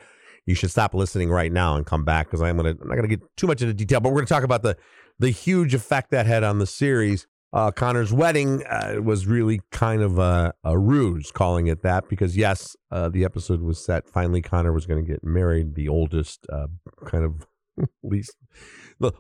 you 0.46 0.54
should 0.54 0.70
stop 0.70 0.94
listening 0.94 1.30
right 1.30 1.54
now 1.54 1.78
and 1.78 1.86
come 1.86 2.04
back 2.04 2.28
because 2.28 2.42
I'm 2.42 2.58
gonna 2.58 2.76
I'm 2.82 2.90
not 2.90 2.96
gonna 2.96 3.08
get 3.08 3.22
too 3.38 3.48
much 3.48 3.62
into 3.62 3.74
detail, 3.74 4.02
but 4.02 4.10
we're 4.10 4.20
gonna 4.20 4.28
talk 4.28 4.44
about 4.44 4.64
the 4.64 4.76
the 5.18 5.30
huge 5.30 5.74
effect 5.74 6.12
that 6.12 6.26
had 6.26 6.44
on 6.44 6.60
the 6.60 6.68
series. 6.68 7.26
Uh, 7.52 7.72
Connor's 7.72 8.14
wedding 8.14 8.64
uh, 8.66 8.98
was 9.02 9.26
really 9.26 9.62
kind 9.72 10.04
of 10.04 10.20
a, 10.20 10.54
a 10.64 10.78
ruse, 10.78 11.32
calling 11.32 11.68
it 11.68 11.82
that, 11.82 12.08
because 12.08 12.38
yes, 12.38 12.76
uh, 12.92 13.10
the 13.10 13.26
episode 13.26 13.62
was 13.62 13.84
set. 13.84 14.08
Finally, 14.08 14.44
Connor 14.44 14.72
was 14.72 14.86
going 14.86 15.04
to 15.04 15.12
get 15.12 15.24
married, 15.24 15.74
the 15.74 15.90
oldest, 15.90 16.46
uh, 16.52 16.68
kind 17.06 17.24
of 17.24 17.48
least 18.04 18.36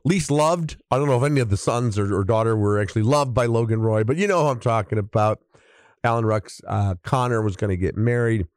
least 0.03 0.29
loved. 0.29 0.77
I 0.91 0.97
don't 0.97 1.07
know 1.07 1.17
if 1.17 1.23
any 1.23 1.39
of 1.39 1.49
the 1.49 1.57
sons 1.57 1.97
or, 1.97 2.13
or, 2.13 2.23
daughter 2.23 2.55
were 2.55 2.81
actually 2.81 3.03
loved 3.03 3.33
by 3.33 3.45
Logan 3.45 3.81
Roy, 3.81 4.03
but 4.03 4.17
you 4.17 4.27
know 4.27 4.43
who 4.43 4.49
I'm 4.49 4.59
talking 4.59 4.97
about. 4.97 5.39
Alan 6.03 6.25
Ruck's 6.25 6.61
uh, 6.67 6.95
Connor 7.03 7.41
was 7.41 7.55
going 7.55 7.69
to 7.69 7.77
get 7.77 7.97
married. 7.97 8.47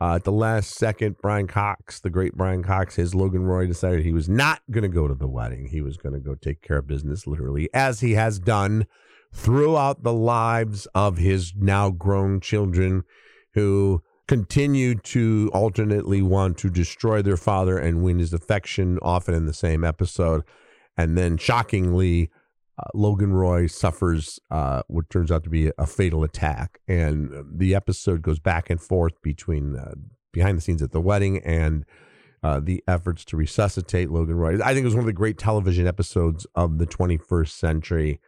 Uh, 0.00 0.14
at 0.14 0.24
the 0.24 0.32
last 0.32 0.76
second, 0.76 1.16
Brian 1.20 1.46
Cox, 1.46 2.00
the 2.00 2.08
great 2.08 2.34
Brian 2.34 2.62
Cox, 2.62 2.96
his 2.96 3.14
Logan 3.14 3.44
Roy 3.44 3.66
decided 3.66 4.02
he 4.02 4.14
was 4.14 4.30
not 4.30 4.62
going 4.70 4.82
to 4.82 4.88
go 4.88 5.06
to 5.06 5.14
the 5.14 5.28
wedding. 5.28 5.66
He 5.66 5.82
was 5.82 5.98
going 5.98 6.14
to 6.14 6.20
go 6.20 6.34
take 6.34 6.62
care 6.62 6.78
of 6.78 6.86
business, 6.86 7.26
literally, 7.26 7.68
as 7.74 8.00
he 8.00 8.12
has 8.12 8.38
done 8.38 8.86
throughout 9.32 10.02
the 10.02 10.12
lives 10.12 10.86
of 10.94 11.18
his 11.18 11.52
now 11.56 11.90
grown 11.90 12.40
children 12.40 13.04
who 13.54 14.02
continue 14.26 14.94
to 14.94 15.50
alternately 15.52 16.22
want 16.22 16.56
to 16.58 16.70
destroy 16.70 17.20
their 17.20 17.36
father 17.36 17.78
and 17.78 18.02
win 18.02 18.18
his 18.18 18.32
affection, 18.32 18.98
often 19.02 19.34
in 19.34 19.46
the 19.46 19.54
same 19.54 19.84
episode. 19.84 20.42
And 20.96 21.18
then, 21.18 21.36
shockingly, 21.36 22.30
uh, 22.78 22.84
Logan 22.94 23.32
Roy 23.32 23.66
suffers 23.66 24.38
uh, 24.50 24.82
what 24.86 25.10
turns 25.10 25.30
out 25.30 25.42
to 25.44 25.50
be 25.50 25.72
a 25.76 25.86
fatal 25.86 26.22
attack. 26.22 26.78
And 26.86 27.32
the 27.52 27.74
episode 27.74 28.22
goes 28.22 28.38
back 28.38 28.70
and 28.70 28.80
forth 28.80 29.20
between 29.22 29.76
uh, 29.76 29.94
behind 30.32 30.58
the 30.58 30.62
scenes 30.62 30.82
at 30.82 30.92
the 30.92 31.00
wedding 31.00 31.38
and 31.38 31.84
uh, 32.42 32.60
the 32.60 32.82
efforts 32.86 33.24
to 33.26 33.36
resuscitate 33.36 34.10
Logan 34.10 34.36
Roy. 34.36 34.62
I 34.62 34.74
think 34.74 34.82
it 34.82 34.84
was 34.84 34.94
one 34.94 35.02
of 35.02 35.06
the 35.06 35.12
great 35.12 35.38
television 35.38 35.86
episodes 35.86 36.46
of 36.54 36.78
the 36.78 36.86
21st 36.86 37.50
century 37.50 38.20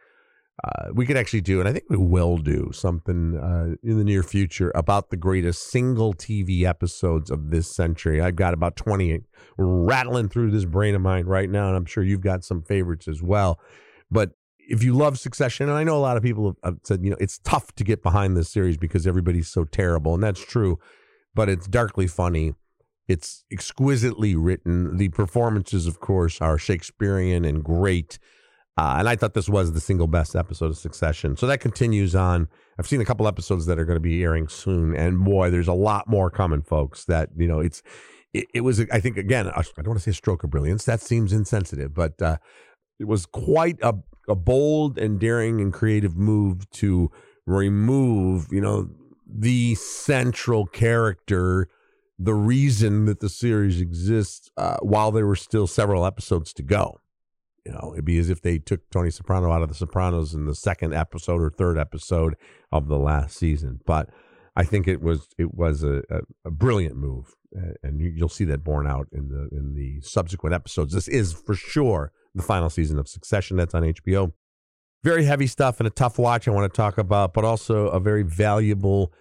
uh, 0.63 0.89
we 0.93 1.05
could 1.05 1.17
actually 1.17 1.41
do, 1.41 1.59
and 1.59 1.67
I 1.67 1.73
think 1.73 1.85
we 1.89 1.97
will 1.97 2.37
do 2.37 2.69
something 2.73 3.37
uh, 3.37 3.75
in 3.81 3.97
the 3.97 4.03
near 4.03 4.21
future 4.21 4.71
about 4.75 5.09
the 5.09 5.17
greatest 5.17 5.71
single 5.71 6.13
TV 6.13 6.63
episodes 6.63 7.31
of 7.31 7.49
this 7.49 7.75
century. 7.75 8.21
I've 8.21 8.35
got 8.35 8.53
about 8.53 8.75
20 8.75 9.21
rattling 9.57 10.29
through 10.29 10.51
this 10.51 10.65
brain 10.65 10.93
of 10.93 11.01
mine 11.01 11.25
right 11.25 11.49
now, 11.49 11.67
and 11.67 11.75
I'm 11.75 11.85
sure 11.85 12.03
you've 12.03 12.21
got 12.21 12.43
some 12.43 12.61
favorites 12.61 13.07
as 13.07 13.23
well. 13.23 13.59
But 14.11 14.31
if 14.59 14.83
you 14.83 14.93
love 14.93 15.17
Succession, 15.17 15.69
and 15.69 15.77
I 15.77 15.83
know 15.83 15.97
a 15.97 15.99
lot 15.99 16.17
of 16.17 16.23
people 16.23 16.55
have 16.63 16.77
said, 16.83 17.03
you 17.03 17.09
know, 17.09 17.17
it's 17.19 17.39
tough 17.39 17.73
to 17.75 17.83
get 17.83 18.03
behind 18.03 18.37
this 18.37 18.49
series 18.49 18.77
because 18.77 19.07
everybody's 19.07 19.49
so 19.49 19.65
terrible, 19.65 20.13
and 20.13 20.21
that's 20.21 20.45
true, 20.45 20.77
but 21.33 21.49
it's 21.49 21.67
darkly 21.67 22.05
funny. 22.05 22.53
It's 23.07 23.43
exquisitely 23.51 24.35
written. 24.35 24.97
The 24.97 25.09
performances, 25.09 25.87
of 25.87 25.99
course, 25.99 26.39
are 26.41 26.59
Shakespearean 26.59 27.43
and 27.43 27.63
great. 27.63 28.19
Uh, 28.75 28.95
and 28.99 29.07
I 29.07 29.15
thought 29.15 29.35
this 29.35 29.49
was 29.49 29.73
the 29.73 29.79
single 29.79 30.07
best 30.07 30.35
episode 30.35 30.71
of 30.71 30.77
Succession. 30.77 31.37
So 31.37 31.45
that 31.45 31.59
continues 31.59 32.15
on. 32.15 32.47
I've 32.79 32.87
seen 32.87 33.01
a 33.01 33.05
couple 33.05 33.27
episodes 33.27 33.67
that 33.67 33.77
are 33.77 33.85
going 33.85 33.97
to 33.97 34.01
be 34.01 34.23
airing 34.23 34.47
soon, 34.47 34.95
and 34.95 35.23
boy, 35.23 35.51
there's 35.51 35.67
a 35.67 35.73
lot 35.73 36.07
more 36.07 36.31
coming, 36.31 36.63
folks. 36.63 37.05
That 37.05 37.29
you 37.37 37.47
know, 37.47 37.59
it's 37.59 37.83
it, 38.33 38.47
it 38.53 38.61
was. 38.61 38.83
I 38.91 38.99
think 38.99 39.17
again, 39.17 39.47
I 39.47 39.61
don't 39.61 39.87
want 39.87 39.99
to 39.99 40.03
say 40.03 40.11
a 40.11 40.15
stroke 40.15 40.43
of 40.43 40.49
brilliance. 40.49 40.85
That 40.85 41.01
seems 41.01 41.33
insensitive, 41.33 41.93
but 41.93 42.19
uh, 42.19 42.37
it 42.99 43.05
was 43.05 43.27
quite 43.27 43.77
a 43.83 43.95
a 44.27 44.35
bold 44.35 44.97
and 44.97 45.19
daring 45.19 45.61
and 45.61 45.73
creative 45.73 46.15
move 46.15 46.69
to 46.71 47.11
remove, 47.45 48.47
you 48.51 48.61
know, 48.61 48.89
the 49.27 49.75
central 49.75 50.65
character, 50.65 51.67
the 52.17 52.33
reason 52.33 53.05
that 53.05 53.19
the 53.19 53.29
series 53.29 53.81
exists, 53.81 54.49
uh, 54.57 54.77
while 54.81 55.11
there 55.11 55.27
were 55.27 55.35
still 55.35 55.67
several 55.67 56.05
episodes 56.05 56.53
to 56.53 56.63
go. 56.63 56.99
You 57.65 57.71
know, 57.71 57.91
it'd 57.93 58.05
be 58.05 58.17
as 58.17 58.29
if 58.29 58.41
they 58.41 58.59
took 58.59 58.89
Tony 58.89 59.09
Soprano 59.09 59.51
out 59.51 59.61
of 59.61 59.69
The 59.69 59.75
Sopranos 59.75 60.33
in 60.33 60.45
the 60.45 60.55
second 60.55 60.93
episode 60.93 61.41
or 61.41 61.49
third 61.49 61.77
episode 61.77 62.35
of 62.71 62.87
the 62.87 62.97
last 62.97 63.37
season. 63.37 63.79
But 63.85 64.09
I 64.55 64.63
think 64.63 64.87
it 64.87 65.01
was 65.01 65.29
it 65.37 65.53
was 65.55 65.83
a, 65.83 66.03
a, 66.09 66.19
a 66.45 66.51
brilliant 66.51 66.97
move, 66.97 67.33
and 67.81 68.01
you, 68.01 68.13
will 68.19 68.29
see 68.29 68.45
that 68.45 68.63
borne 68.63 68.85
out 68.85 69.07
in 69.11 69.29
the 69.29 69.49
in 69.55 69.75
the 69.75 70.01
subsequent 70.01 70.53
episodes. 70.53 70.93
This 70.93 71.07
is 71.07 71.33
for 71.33 71.55
sure 71.55 72.11
the 72.35 72.43
final 72.43 72.69
season 72.69 72.99
of 72.99 73.07
Succession 73.07 73.57
that's 73.57 73.73
on 73.73 73.83
HBO. 73.83 74.33
Very 75.03 75.25
heavy 75.25 75.47
stuff 75.47 75.79
and 75.79 75.87
a 75.87 75.91
tough 75.91 76.17
watch 76.17 76.47
I 76.47 76.51
want 76.51 76.71
to 76.71 76.75
talk 76.75 76.97
about, 76.97 77.33
but 77.33 77.43
also 77.43 77.87
a 77.87 77.99
very 77.99 78.23
valuable 78.23 79.11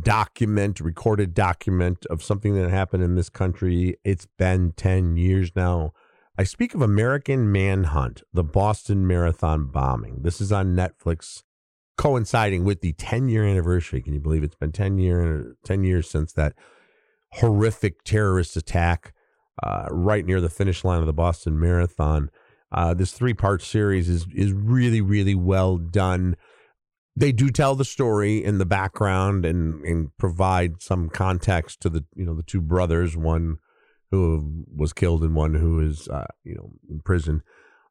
document, 0.00 0.80
recorded 0.80 1.34
document 1.34 2.06
of 2.06 2.22
something 2.22 2.54
that 2.54 2.70
happened 2.70 3.02
in 3.02 3.16
this 3.16 3.28
country. 3.28 3.96
It's 4.04 4.26
been 4.38 4.72
10 4.76 5.16
years 5.16 5.52
now 5.54 5.92
I 6.38 6.44
speak 6.44 6.74
of 6.74 6.82
American 6.82 7.50
Manhunt, 7.50 8.22
the 8.32 8.44
Boston 8.44 9.06
Marathon 9.06 9.66
bombing. 9.66 10.18
This 10.20 10.38
is 10.38 10.52
on 10.52 10.76
Netflix, 10.76 11.42
coinciding 11.96 12.62
with 12.62 12.82
the 12.82 12.92
10 12.92 13.30
year 13.30 13.44
anniversary. 13.44 14.02
Can 14.02 14.12
you 14.12 14.20
believe 14.20 14.42
it's 14.42 14.54
been 14.54 14.72
10, 14.72 14.98
year, 14.98 15.56
10 15.64 15.84
years 15.84 16.10
since 16.10 16.34
that 16.34 16.52
horrific 17.32 18.04
terrorist 18.04 18.54
attack 18.54 19.14
uh, 19.62 19.88
right 19.90 20.26
near 20.26 20.42
the 20.42 20.50
finish 20.50 20.84
line 20.84 21.00
of 21.00 21.06
the 21.06 21.14
Boston 21.14 21.58
Marathon? 21.58 22.30
Uh, 22.70 22.92
this 22.92 23.12
three 23.12 23.34
part 23.34 23.62
series 23.62 24.06
is, 24.10 24.26
is 24.34 24.52
really, 24.52 25.00
really 25.00 25.34
well 25.34 25.78
done. 25.78 26.36
They 27.18 27.32
do 27.32 27.48
tell 27.48 27.74
the 27.74 27.84
story 27.86 28.44
in 28.44 28.58
the 28.58 28.66
background 28.66 29.46
and, 29.46 29.82
and 29.86 30.14
provide 30.18 30.82
some 30.82 31.08
context 31.08 31.80
to 31.80 31.88
the 31.88 32.04
you 32.14 32.26
know 32.26 32.34
the 32.34 32.42
two 32.42 32.60
brothers. 32.60 33.16
One 33.16 33.56
who 34.10 34.64
was 34.74 34.92
killed 34.92 35.22
and 35.22 35.34
one 35.34 35.54
who 35.54 35.80
is 35.80 36.08
uh, 36.08 36.26
you 36.44 36.54
know 36.54 36.70
in 36.88 37.00
prison. 37.00 37.42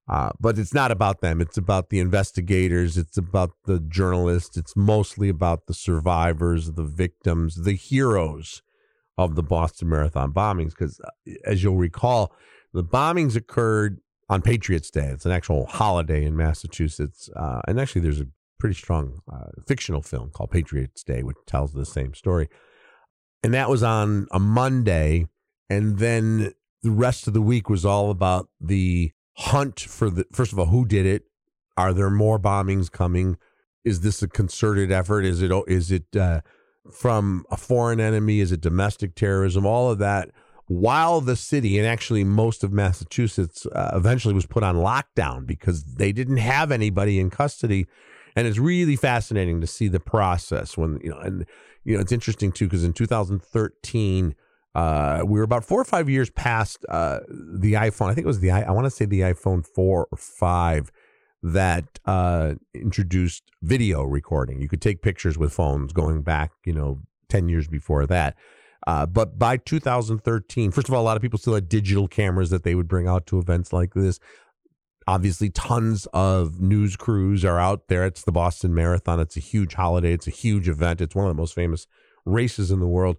Uh, 0.08 0.30
but 0.40 0.60
it's 0.60 0.74
not 0.74 0.92
about 0.92 1.22
them. 1.22 1.42
It's 1.42 1.58
about 1.58 1.90
the 1.90 2.00
investigators. 2.00 2.96
It's 2.96 3.18
about 3.18 3.52
the 3.66 3.80
journalists. 3.80 4.56
It's 4.56 4.76
mostly 4.76 5.30
about 5.30 5.66
the 5.66 5.74
survivors, 5.74 6.74
the 6.74 6.84
victims, 6.84 7.56
the 7.64 7.74
heroes 7.74 8.62
of 9.18 9.36
the 9.36 9.42
Boston 9.42 9.90
Marathon 9.90 10.32
bombings. 10.32 10.70
Because 10.70 11.00
uh, 11.00 11.34
as 11.44 11.64
you'll 11.64 11.78
recall, 11.78 12.36
the 12.72 12.84
bombings 12.84 13.36
occurred 13.36 14.00
on 14.30 14.44
Patriots 14.44 14.92
Day. 14.92 15.08
It's 15.08 15.26
an 15.26 15.32
actual 15.32 15.66
holiday 15.66 16.24
in 16.24 16.36
Massachusetts. 16.36 17.30
Uh, 17.36 17.62
and 17.68 17.80
actually, 17.80 18.02
there's 18.02 18.22
a 18.22 18.28
pretty 18.60 18.76
strong 18.76 19.22
uh, 19.32 19.50
fictional 19.68 20.04
film 20.04 20.30
called 20.30 20.52
Patriots 20.52 21.04
Day, 21.04 21.24
which 21.24 21.38
tells 21.48 21.74
the 21.74 21.86
same 21.86 22.14
story. 22.14 22.48
And 23.44 23.54
that 23.54 23.70
was 23.70 23.84
on 23.84 24.28
a 24.32 24.40
Monday 24.40 25.28
and 25.70 25.98
then 25.98 26.54
the 26.84 26.92
rest 26.92 27.28
of 27.28 27.34
the 27.34 27.42
week 27.42 27.70
was 27.70 27.86
all 27.86 28.12
about 28.12 28.50
the 28.60 29.12
hunt 29.38 29.80
for 29.80 30.10
the 30.10 30.26
first 30.32 30.54
of 30.54 30.60
all 30.60 30.68
who 30.68 30.86
did 30.86 31.06
it? 31.06 31.24
Are 31.78 31.94
there 31.94 32.10
more 32.10 32.40
bombings 32.40 32.92
coming? 32.92 33.38
Is 33.84 34.02
this 34.02 34.22
a 34.22 34.28
concerted 34.28 34.92
effort? 34.92 35.26
Is 35.26 35.42
it 35.42 35.52
is 35.68 35.92
it 35.92 36.16
uh, 36.16 36.42
from 36.92 37.46
a 37.50 37.58
foreign 37.58 38.00
enemy? 38.00 38.40
Is 38.40 38.52
it 38.52 38.62
domestic 38.62 39.16
terrorism? 39.16 39.66
All 39.66 39.92
of 39.92 39.98
that 40.00 40.32
while 40.68 41.22
the 41.22 41.36
city 41.36 41.78
and 41.78 41.88
actually 41.88 42.24
most 42.24 42.64
of 42.64 42.72
massachusetts 42.72 43.66
uh, 43.68 43.92
eventually 43.94 44.34
was 44.34 44.48
put 44.48 44.64
on 44.64 44.76
lockdown 44.76 45.46
because 45.46 45.84
they 45.84 46.12
didn't 46.12 46.38
have 46.38 46.72
anybody 46.72 47.20
in 47.20 47.30
custody. 47.30 47.86
And 48.36 48.48
it's 48.48 48.58
really 48.58 48.96
fascinating 48.96 49.62
to 49.62 49.68
see 49.68 49.88
the 49.88 50.00
process 50.00 50.78
when 50.78 51.00
you 51.04 51.12
know 51.12 51.20
and 51.20 51.46
you 51.84 51.96
know 51.96 52.02
it's 52.02 52.12
interesting 52.12 52.52
too 52.52 52.66
because 52.66 52.84
in 52.84 52.94
2013 52.94 54.36
uh, 54.76 55.24
we 55.26 55.40
were 55.40 55.44
about 55.44 55.64
four 55.64 55.80
or 55.80 55.86
five 55.86 56.10
years 56.10 56.30
past 56.30 56.86
uh, 56.90 57.20
the 57.30 57.74
iPhone. 57.74 58.10
I 58.10 58.14
think 58.14 58.26
it 58.26 58.28
was 58.28 58.42
the 58.42 58.52
I 58.52 58.72
want 58.72 58.86
to 58.86 58.92
say 58.92 59.06
the 59.06 59.22
iPhone 59.22 59.66
four 59.66 60.08
or 60.12 60.18
five 60.18 60.92
that 61.42 62.00
uh, 62.06 62.56
introduced 62.74 63.44
video 63.62 64.04
recording. 64.04 64.62
You 64.62 64.68
could 64.68 64.82
take 64.82 65.02
pictures 65.02 65.38
with 65.38 65.54
phones 65.54 65.94
going 65.94 66.24
back, 66.24 66.52
you 66.66 66.74
know, 66.74 67.00
ten 67.30 67.48
years 67.48 67.70
before 67.70 68.06
that. 68.08 68.36
Uh, 68.86 69.06
but 69.06 69.40
by 69.40 69.58
2013, 69.58 70.72
first 70.72 70.88
of 70.88 70.94
all, 70.94 71.02
a 71.02 71.04
lot 71.04 71.16
of 71.16 71.22
people 71.22 71.40
still 71.40 71.56
had 71.56 71.68
digital 71.68 72.08
cameras 72.08 72.52
that 72.52 72.64
they 72.64 72.76
would 72.76 72.88
bring 72.88 73.08
out 73.08 73.26
to 73.28 73.40
events 73.40 73.74
like 73.74 73.94
this. 73.94 74.20
Obviously, 75.08 75.50
tons 75.50 76.06
of 76.14 76.60
news 76.60 76.96
crews 76.96 77.46
are 77.46 77.60
out 77.60 77.88
there. 77.88 78.06
It's 78.06 78.24
the 78.24 78.32
Boston 78.32 78.76
Marathon. 78.76 79.20
It's 79.20 79.38
a 79.38 79.40
huge 79.40 79.76
holiday. 79.76 80.14
It's 80.14 80.28
a 80.28 80.32
huge 80.32 80.68
event. 80.68 81.00
It's 81.00 81.16
one 81.16 81.26
of 81.26 81.30
the 81.30 81.40
most 81.40 81.56
famous 81.56 81.88
races 82.26 82.72
in 82.72 82.80
the 82.80 82.88
world. 82.88 83.18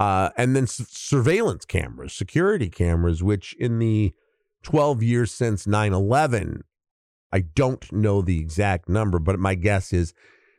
Uh, 0.00 0.30
and 0.36 0.56
then 0.56 0.66
surveillance 0.66 1.64
cameras, 1.64 2.12
security 2.12 2.68
cameras, 2.68 3.22
which 3.22 3.54
in 3.58 3.78
the 3.78 4.12
12 4.62 5.02
years 5.02 5.32
since 5.32 5.66
9 5.66 5.92
11, 5.92 6.64
I 7.32 7.40
don't 7.40 7.90
know 7.92 8.20
the 8.20 8.40
exact 8.40 8.88
number, 8.88 9.18
but 9.18 9.38
my 9.38 9.54
guess 9.54 9.92
is 9.92 10.12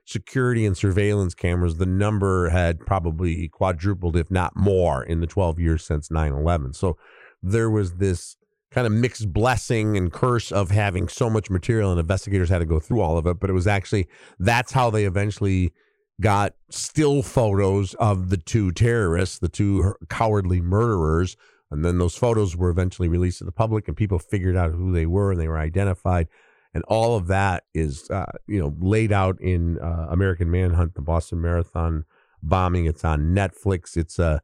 security 0.06 0.66
and 0.66 0.78
surveillance 0.78 1.34
cameras, 1.34 1.78
the 1.78 1.86
number 1.86 2.50
had 2.50 2.80
probably 2.80 3.48
quadrupled, 3.48 4.16
if 4.16 4.30
not 4.30 4.56
more, 4.56 5.04
in 5.04 5.22
the 5.22 5.28
12 5.28 5.60
years 5.60 5.84
since 5.84 6.12
9 6.12 6.34
11. 6.34 6.74
So 6.74 6.98
there 7.42 7.70
was 7.70 7.96
this 7.96 8.38
kind 8.72 8.88
of 8.88 8.94
mixed 8.94 9.32
blessing 9.32 9.96
and 9.96 10.12
curse 10.12 10.52
of 10.52 10.72
having 10.72 11.08
so 11.08 11.30
much 11.30 11.50
material, 11.50 11.92
and 11.92 12.00
investigators 12.00 12.50
had 12.50 12.60
to 12.60 12.66
go 12.66 12.80
through 12.80 13.02
all 13.02 13.18
of 13.18 13.28
it. 13.28 13.40
But 13.40 13.50
it 13.50 13.54
was 13.54 13.68
actually 13.68 14.08
that's 14.40 14.72
how 14.72 14.90
they 14.90 15.06
eventually 15.06 15.74
got 16.22 16.54
still 16.70 17.22
photos 17.24 17.94
of 17.96 18.30
the 18.30 18.38
two 18.38 18.72
terrorists, 18.72 19.40
the 19.40 19.50
two 19.50 19.96
cowardly 20.10 20.62
murderers. 20.62 21.36
And 21.72 21.84
then 21.84 21.98
those 21.98 22.16
photos 22.16 22.56
were 22.56 22.70
eventually 22.70 23.08
released 23.08 23.40
to 23.40 23.46
the 23.46 23.52
public, 23.52 23.88
and 23.88 23.98
people 23.98 24.20
figured 24.20 24.56
out 24.56 24.72
who 24.74 24.92
they 24.92 25.08
were 25.08 25.32
and 25.32 25.42
they 25.42 25.48
were 25.48 25.58
identified 25.58 26.28
and 26.74 26.84
all 26.86 27.16
of 27.16 27.28
that 27.28 27.64
is 27.74 28.10
uh, 28.10 28.32
you 28.48 28.60
know 28.60 28.76
laid 28.80 29.12
out 29.12 29.40
in 29.40 29.80
uh, 29.80 30.08
American 30.10 30.50
Manhunt, 30.50 30.96
the 30.96 31.02
Boston 31.02 31.42
Marathon 31.42 32.06
bombing. 32.42 32.86
It's 32.86 33.06
on 33.06 33.34
Netflix. 33.36 33.96
It's 33.96 34.20
a 34.20 34.42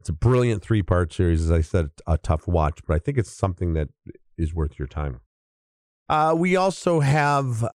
it's 0.00 0.08
a 0.08 0.12
brilliant 0.12 0.62
three 0.62 0.82
part 0.82 1.12
series. 1.12 1.42
As 1.42 1.50
I 1.50 1.60
said, 1.60 1.90
a 2.06 2.18
tough 2.18 2.46
watch, 2.46 2.80
but 2.86 2.94
I 2.94 2.98
think 2.98 3.18
it's 3.18 3.32
something 3.32 3.74
that 3.74 3.88
is 4.38 4.54
worth 4.54 4.78
your 4.78 4.88
time. 4.88 5.20
Uh, 6.08 6.34
we 6.36 6.56
also 6.56 7.00
have 7.00 7.66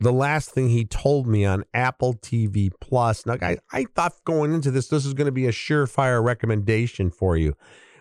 the 0.00 0.12
last 0.12 0.50
thing 0.50 0.68
he 0.68 0.84
told 0.84 1.26
me 1.26 1.44
on 1.44 1.64
Apple 1.72 2.14
TV 2.14 2.70
Plus. 2.80 3.26
Now, 3.26 3.36
I, 3.40 3.58
I 3.72 3.86
thought 3.94 4.12
going 4.24 4.52
into 4.52 4.70
this, 4.70 4.88
this 4.88 5.06
is 5.06 5.14
going 5.14 5.26
to 5.26 5.32
be 5.32 5.46
a 5.46 5.52
surefire 5.52 6.22
recommendation 6.22 7.10
for 7.10 7.36
you 7.36 7.54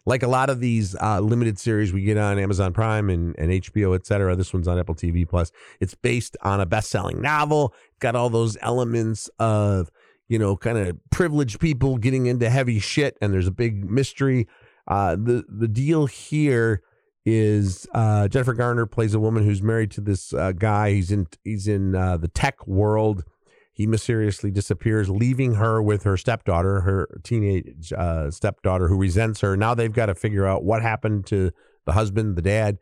like 0.05 0.21
a 0.21 0.27
lot 0.27 0.49
of 0.49 0.59
these 0.59 0.95
uh, 0.95 1.21
limited 1.21 1.57
series 1.57 1.93
we 1.93 2.01
get 2.01 2.17
on 2.17 2.37
Amazon 2.37 2.73
Prime 2.73 3.09
and, 3.09 3.33
and 3.37 3.51
HBO, 3.51 3.95
et 3.95 4.05
cetera, 4.05 4.35
this 4.35 4.53
one's 4.53 4.67
on 4.67 4.77
Apple 4.77 4.95
TV 4.95 5.25
Plus. 5.25 5.49
It's 5.79 5.95
based 5.95 6.35
on 6.41 6.59
a 6.59 6.65
best-selling 6.65 7.21
novel. 7.21 7.73
Got 7.99 8.17
all 8.17 8.29
those 8.29 8.57
elements 8.61 9.29
of 9.39 9.89
you 10.29 10.39
know, 10.39 10.55
kind 10.55 10.77
of 10.77 10.97
privileged 11.11 11.59
people 11.59 11.97
getting 11.97 12.25
into 12.25 12.49
heavy 12.49 12.79
shit, 12.79 13.17
and 13.21 13.33
there's 13.33 13.47
a 13.47 13.51
big 13.51 13.89
mystery. 13.89 14.47
Uh, 14.87 15.15
the 15.15 15.45
the 15.47 15.67
deal 15.67 16.07
here 16.07 16.81
is 17.25 17.87
uh, 17.93 18.27
Jennifer 18.27 18.53
Garner 18.53 18.85
plays 18.85 19.13
a 19.13 19.19
woman 19.19 19.43
who's 19.43 19.61
married 19.61 19.91
to 19.91 20.01
this 20.01 20.33
uh, 20.33 20.51
guy. 20.51 20.91
He's 20.91 21.11
in 21.11 21.27
he's 21.43 21.67
in 21.67 21.95
uh, 21.95 22.17
the 22.17 22.27
tech 22.27 22.67
world 22.67 23.23
he 23.75 23.87
mysteriously 23.87 24.51
disappears, 24.51 25.09
leaving 25.09 25.55
her 25.55 25.81
with 25.81 26.03
her 26.03 26.15
stepdaughter, 26.15 26.81
her 26.81 27.09
teenage 27.23 27.91
uh, 27.91 28.29
stepdaughter, 28.29 28.87
who 28.87 28.97
resents 28.97 29.41
her. 29.41 29.57
Now 29.57 29.73
they've 29.73 29.91
got 29.91 30.05
to 30.05 30.15
figure 30.15 30.45
out 30.45 30.63
what 30.63 30.83
happened 30.83 31.25
to 31.27 31.51
the 31.85 31.93
husband, 31.93 32.35
the 32.35 32.43
dad. 32.43 32.77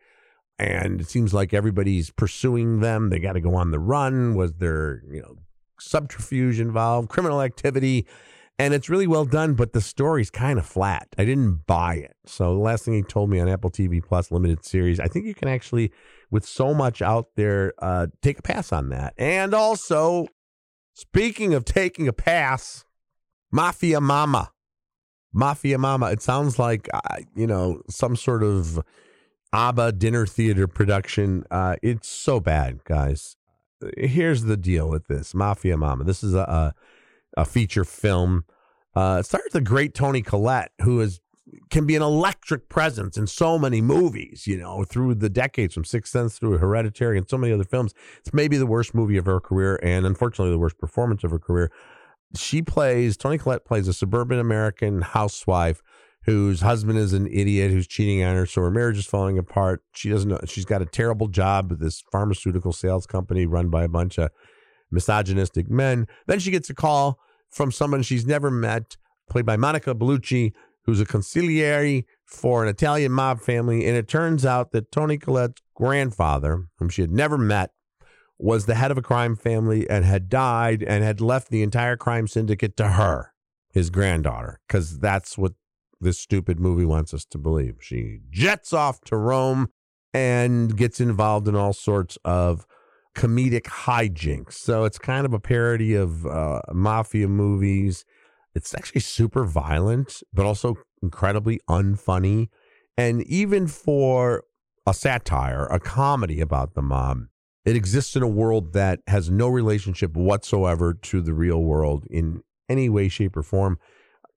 And 0.59 0.99
it 0.99 1.09
seems 1.09 1.33
like 1.33 1.53
everybody's 1.53 2.11
pursuing 2.11 2.81
them. 2.81 3.09
They 3.09 3.19
got 3.19 3.33
to 3.33 3.41
go 3.41 3.55
on 3.55 3.71
the 3.71 3.79
run. 3.79 4.35
Was 4.35 4.55
there, 4.55 5.01
you 5.09 5.21
know, 5.21 5.37
subterfuge 5.79 6.59
involved, 6.59 7.07
criminal 7.07 7.41
activity? 7.41 8.05
And 8.59 8.75
it's 8.75 8.89
really 8.89 9.07
well 9.07 9.25
done, 9.25 9.55
but 9.55 9.73
the 9.73 9.81
story's 9.81 10.29
kind 10.29 10.59
of 10.59 10.65
flat. 10.65 11.07
I 11.17 11.25
didn't 11.25 11.65
buy 11.65 11.95
it. 11.95 12.15
So 12.25 12.53
the 12.53 12.59
last 12.59 12.85
thing 12.85 12.93
he 12.93 13.01
told 13.01 13.29
me 13.29 13.39
on 13.39 13.49
Apple 13.49 13.71
TV 13.71 14.03
Plus 14.03 14.31
limited 14.31 14.63
series, 14.63 14.99
I 14.99 15.07
think 15.07 15.25
you 15.25 15.33
can 15.33 15.47
actually, 15.47 15.91
with 16.29 16.45
so 16.45 16.73
much 16.73 17.01
out 17.01 17.29
there, 17.35 17.73
uh, 17.79 18.07
take 18.21 18.37
a 18.37 18.43
pass 18.43 18.71
on 18.71 18.89
that. 18.89 19.15
And 19.17 19.55
also, 19.55 20.27
Speaking 20.93 21.53
of 21.53 21.65
taking 21.65 22.07
a 22.07 22.13
pass, 22.13 22.85
Mafia 23.51 24.01
Mamma. 24.01 24.51
Mafia 25.33 25.77
Mamma. 25.77 26.11
It 26.11 26.21
sounds 26.21 26.59
like, 26.59 26.89
uh, 26.93 26.99
you 27.35 27.47
know, 27.47 27.81
some 27.89 28.15
sort 28.15 28.43
of 28.43 28.79
ABBA 29.53 29.93
dinner 29.93 30.25
theater 30.25 30.67
production. 30.67 31.43
Uh, 31.49 31.75
it's 31.81 32.07
so 32.07 32.39
bad, 32.39 32.83
guys. 32.83 33.37
Here's 33.97 34.43
the 34.43 34.57
deal 34.57 34.89
with 34.89 35.07
this 35.07 35.33
Mafia 35.33 35.77
Mamma. 35.77 36.03
This 36.03 36.23
is 36.23 36.33
a, 36.33 36.41
a, 36.41 36.75
a 37.37 37.45
feature 37.45 37.83
film. 37.83 38.45
Uh, 38.95 39.21
it 39.23 39.25
with 39.25 39.53
the 39.53 39.61
great 39.61 39.93
Toni 39.93 40.21
Collette, 40.21 40.71
who 40.81 40.99
is 40.99 41.21
can 41.69 41.85
be 41.85 41.95
an 41.95 42.01
electric 42.01 42.69
presence 42.69 43.17
in 43.17 43.27
so 43.27 43.57
many 43.57 43.81
movies, 43.81 44.45
you 44.47 44.57
know, 44.57 44.83
through 44.83 45.15
the 45.15 45.29
decades 45.29 45.73
from 45.73 45.83
Sixth 45.83 46.11
Sense 46.11 46.37
through 46.37 46.57
Hereditary 46.57 47.17
and 47.17 47.27
so 47.27 47.37
many 47.37 47.53
other 47.53 47.63
films. 47.63 47.93
It's 48.19 48.33
maybe 48.33 48.57
the 48.57 48.65
worst 48.65 48.93
movie 48.93 49.17
of 49.17 49.25
her 49.25 49.39
career 49.39 49.79
and 49.81 50.05
unfortunately 50.05 50.51
the 50.51 50.59
worst 50.59 50.77
performance 50.77 51.23
of 51.23 51.31
her 51.31 51.39
career. 51.39 51.71
She 52.35 52.61
plays, 52.61 53.17
Toni 53.17 53.37
Collette 53.37 53.65
plays 53.65 53.87
a 53.87 53.93
suburban 53.93 54.39
American 54.39 55.01
housewife 55.01 55.81
whose 56.23 56.61
husband 56.61 56.99
is 56.99 57.13
an 57.13 57.27
idiot 57.27 57.71
who's 57.71 57.87
cheating 57.87 58.23
on 58.23 58.35
her. 58.35 58.45
So 58.45 58.61
her 58.61 58.71
marriage 58.71 58.97
is 58.97 59.07
falling 59.07 59.37
apart. 59.37 59.83
She 59.93 60.09
doesn't 60.09 60.29
know, 60.29 60.39
she's 60.45 60.65
got 60.65 60.81
a 60.81 60.85
terrible 60.85 61.27
job 61.27 61.71
with 61.71 61.79
this 61.79 62.03
pharmaceutical 62.11 62.71
sales 62.71 63.05
company 63.05 63.45
run 63.45 63.69
by 63.69 63.83
a 63.83 63.89
bunch 63.89 64.19
of 64.19 64.29
misogynistic 64.91 65.69
men. 65.69 66.07
Then 66.27 66.39
she 66.39 66.51
gets 66.51 66.69
a 66.69 66.75
call 66.75 67.19
from 67.49 67.71
someone 67.71 68.03
she's 68.03 68.25
never 68.25 68.51
met, 68.51 68.97
played 69.29 69.45
by 69.45 69.57
Monica 69.57 69.95
Bellucci, 69.95 70.53
who's 70.85 70.99
a 70.99 71.05
consigliere 71.05 72.05
for 72.25 72.63
an 72.63 72.69
Italian 72.69 73.11
mob 73.11 73.39
family. 73.39 73.85
And 73.85 73.95
it 73.95 74.07
turns 74.07 74.45
out 74.45 74.71
that 74.71 74.91
Toni 74.91 75.17
Collette's 75.17 75.61
grandfather, 75.75 76.65
whom 76.77 76.89
she 76.89 77.01
had 77.01 77.11
never 77.11 77.37
met, 77.37 77.71
was 78.37 78.65
the 78.65 78.75
head 78.75 78.89
of 78.89 78.97
a 78.97 79.03
crime 79.03 79.35
family 79.35 79.87
and 79.89 80.03
had 80.03 80.27
died 80.27 80.81
and 80.81 81.03
had 81.03 81.21
left 81.21 81.49
the 81.49 81.61
entire 81.61 81.95
crime 81.95 82.27
syndicate 82.27 82.75
to 82.77 82.89
her, 82.89 83.33
his 83.71 83.91
granddaughter, 83.91 84.59
because 84.67 84.99
that's 84.99 85.37
what 85.37 85.53
this 85.99 86.19
stupid 86.19 86.59
movie 86.59 86.85
wants 86.85 87.13
us 87.13 87.23
to 87.25 87.37
believe. 87.37 87.75
She 87.79 88.21
jets 88.31 88.73
off 88.73 88.99
to 89.01 89.15
Rome 89.15 89.69
and 90.13 90.75
gets 90.75 90.99
involved 90.99 91.47
in 91.47 91.55
all 91.55 91.73
sorts 91.73 92.17
of 92.25 92.65
comedic 93.15 93.63
hijinks. 93.63 94.53
So 94.53 94.85
it's 94.85 94.97
kind 94.97 95.25
of 95.25 95.33
a 95.33 95.39
parody 95.39 95.95
of 95.95 96.25
uh, 96.25 96.61
mafia 96.71 97.27
movies 97.27 98.05
it's 98.53 98.73
actually 98.75 99.01
super 99.01 99.45
violent, 99.45 100.21
but 100.33 100.45
also 100.45 100.75
incredibly 101.01 101.59
unfunny. 101.69 102.49
And 102.97 103.23
even 103.23 103.67
for 103.67 104.43
a 104.85 104.93
satire, 104.93 105.65
a 105.67 105.79
comedy 105.79 106.41
about 106.41 106.73
the 106.73 106.81
mob, 106.81 107.25
it 107.63 107.75
exists 107.75 108.15
in 108.15 108.23
a 108.23 108.27
world 108.27 108.73
that 108.73 108.99
has 109.07 109.29
no 109.29 109.47
relationship 109.47 110.15
whatsoever 110.15 110.93
to 110.93 111.21
the 111.21 111.33
real 111.33 111.61
world 111.61 112.05
in 112.09 112.41
any 112.67 112.89
way, 112.89 113.07
shape, 113.07 113.37
or 113.37 113.43
form. 113.43 113.77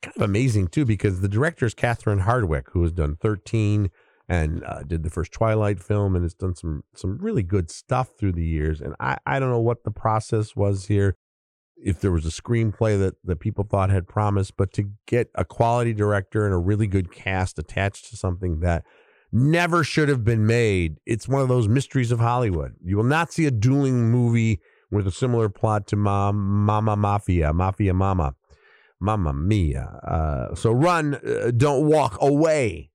Kind 0.02 0.16
of 0.16 0.22
amazing, 0.22 0.68
too, 0.68 0.84
because 0.84 1.20
the 1.20 1.28
director 1.28 1.64
is 1.64 1.74
Catherine 1.74 2.20
Hardwicke, 2.20 2.68
who 2.72 2.82
has 2.82 2.92
done 2.92 3.16
13 3.16 3.90
and 4.28 4.64
uh, 4.64 4.82
did 4.82 5.02
the 5.02 5.10
first 5.10 5.32
Twilight 5.32 5.80
film 5.80 6.14
and 6.14 6.24
has 6.24 6.34
done 6.34 6.54
some 6.54 6.82
some 6.94 7.18
really 7.18 7.42
good 7.42 7.70
stuff 7.70 8.10
through 8.18 8.32
the 8.32 8.44
years. 8.44 8.80
And 8.80 8.94
I, 9.00 9.18
I 9.26 9.38
don't 9.38 9.50
know 9.50 9.60
what 9.60 9.84
the 9.84 9.90
process 9.90 10.56
was 10.56 10.87
here 10.87 11.16
if 11.76 12.00
there 12.00 12.10
was 12.10 12.24
a 12.24 12.30
screenplay 12.30 12.98
that, 12.98 13.14
that 13.24 13.40
people 13.40 13.64
thought 13.68 13.90
had 13.90 14.08
promise, 14.08 14.50
but 14.50 14.72
to 14.72 14.90
get 15.06 15.28
a 15.34 15.44
quality 15.44 15.92
director 15.92 16.44
and 16.44 16.54
a 16.54 16.58
really 16.58 16.87
good 16.87 17.12
cast 17.12 17.58
attached 17.58 18.08
to 18.10 18.16
something 18.16 18.60
that 18.60 18.84
never 19.32 19.84
should 19.84 20.08
have 20.08 20.24
been 20.24 20.46
made, 20.46 20.96
it's 21.04 21.28
one 21.28 21.42
of 21.42 21.48
those 21.48 21.68
mysteries 21.68 22.12
of 22.12 22.20
Hollywood. 22.20 22.74
You 22.82 22.96
will 22.96 23.04
not 23.04 23.32
see 23.32 23.46
a 23.46 23.50
dueling 23.50 24.10
movie 24.10 24.60
with 24.90 25.06
a 25.06 25.10
similar 25.10 25.48
plot 25.48 25.87
to 25.88 25.96
Mom, 25.96 26.64
Mama 26.64 26.96
Mafia, 26.96 27.52
Mafia 27.52 27.92
Mamma, 27.92 28.34
Mama 29.00 29.32
Mia. 29.32 30.00
Uh, 30.06 30.54
so 30.54 30.70
run, 30.70 31.16
uh, 31.16 31.50
don't 31.50 31.87
walk 31.87 32.16
away 32.20 32.90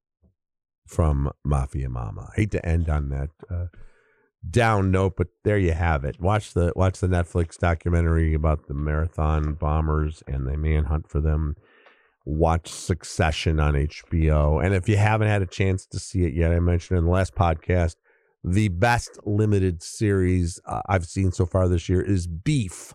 from 0.89 1.31
Mafia 1.43 1.89
Mamma. 1.89 2.29
I 2.31 2.41
hate 2.41 2.51
to 2.51 2.65
end 2.65 2.89
on 2.89 3.09
that. 3.09 3.29
Uh, 3.49 3.65
down 4.49 4.89
note, 4.89 5.15
but 5.17 5.27
there 5.43 5.57
you 5.57 5.73
have 5.73 6.05
it. 6.05 6.19
Watch 6.19 6.53
the 6.53 6.71
watch 6.75 6.99
the 6.99 7.07
Netflix 7.07 7.57
documentary 7.57 8.33
about 8.33 8.67
the 8.67 8.73
marathon 8.73 9.53
bombers 9.53 10.23
and 10.27 10.47
the 10.47 10.57
manhunt 10.57 11.09
for 11.09 11.19
them. 11.19 11.55
Watch 12.25 12.69
Succession 12.69 13.59
on 13.59 13.73
HBO, 13.73 14.63
and 14.63 14.73
if 14.73 14.87
you 14.87 14.97
haven't 14.97 15.27
had 15.27 15.41
a 15.41 15.47
chance 15.47 15.85
to 15.87 15.99
see 15.99 16.23
it 16.25 16.33
yet, 16.33 16.51
I 16.51 16.59
mentioned 16.59 16.99
in 16.99 17.05
the 17.05 17.11
last 17.11 17.35
podcast 17.35 17.95
the 18.43 18.69
best 18.69 19.19
limited 19.25 19.83
series 19.83 20.59
uh, 20.65 20.81
I've 20.87 21.05
seen 21.05 21.31
so 21.31 21.45
far 21.45 21.67
this 21.67 21.89
year 21.89 22.01
is 22.01 22.27
Beef 22.27 22.93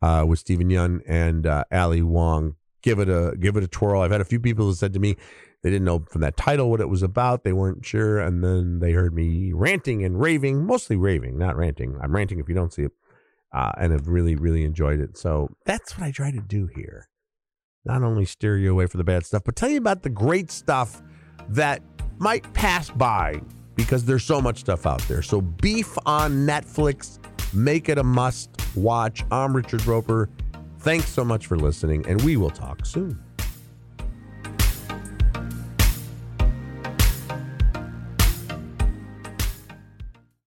uh, 0.00 0.24
with 0.26 0.38
Steven 0.38 0.68
Yeun 0.68 1.00
and 1.06 1.46
uh, 1.46 1.64
Ali 1.70 2.02
Wong. 2.02 2.56
Give 2.82 2.98
it 2.98 3.08
a 3.08 3.36
give 3.38 3.56
it 3.56 3.64
a 3.64 3.68
twirl. 3.68 4.00
I've 4.00 4.10
had 4.10 4.20
a 4.20 4.24
few 4.24 4.40
people 4.40 4.66
who 4.66 4.74
said 4.74 4.92
to 4.94 4.98
me, 4.98 5.16
they 5.62 5.70
didn't 5.70 5.84
know 5.84 6.04
from 6.10 6.20
that 6.22 6.36
title 6.36 6.70
what 6.70 6.80
it 6.80 6.88
was 6.88 7.02
about. 7.02 7.44
They 7.44 7.52
weren't 7.52 7.84
sure. 7.84 8.18
And 8.20 8.42
then 8.42 8.80
they 8.80 8.92
heard 8.92 9.14
me 9.14 9.52
ranting 9.52 10.04
and 10.04 10.20
raving, 10.20 10.64
mostly 10.66 10.96
raving, 10.96 11.38
not 11.38 11.56
ranting. 11.56 11.96
I'm 12.02 12.14
ranting 12.14 12.40
if 12.40 12.48
you 12.48 12.54
don't 12.54 12.72
see 12.72 12.82
it. 12.82 12.92
Uh, 13.52 13.70
and 13.76 13.92
have 13.92 14.08
really, 14.08 14.34
really 14.34 14.64
enjoyed 14.64 14.98
it. 14.98 15.18
So 15.18 15.50
that's 15.66 15.96
what 15.96 16.06
I 16.06 16.10
try 16.10 16.30
to 16.30 16.40
do 16.40 16.68
here. 16.74 17.10
Not 17.84 18.02
only 18.02 18.24
steer 18.24 18.56
you 18.56 18.72
away 18.72 18.86
from 18.86 18.96
the 18.96 19.04
bad 19.04 19.26
stuff, 19.26 19.42
but 19.44 19.56
tell 19.56 19.68
you 19.68 19.76
about 19.76 20.02
the 20.02 20.08
great 20.08 20.50
stuff 20.50 21.02
that 21.50 21.82
might 22.18 22.50
pass 22.54 22.88
by 22.88 23.42
because 23.74 24.06
there's 24.06 24.24
so 24.24 24.40
much 24.40 24.60
stuff 24.60 24.86
out 24.86 25.02
there. 25.02 25.20
So, 25.20 25.42
Beef 25.42 25.98
on 26.06 26.46
Netflix, 26.46 27.18
make 27.52 27.90
it 27.90 27.98
a 27.98 28.02
must 28.02 28.48
watch. 28.74 29.22
I'm 29.30 29.54
Richard 29.54 29.84
Roeper. 29.84 30.30
Thanks 30.78 31.08
so 31.08 31.22
much 31.22 31.46
for 31.46 31.58
listening, 31.58 32.06
and 32.06 32.22
we 32.22 32.38
will 32.38 32.50
talk 32.50 32.86
soon. 32.86 33.22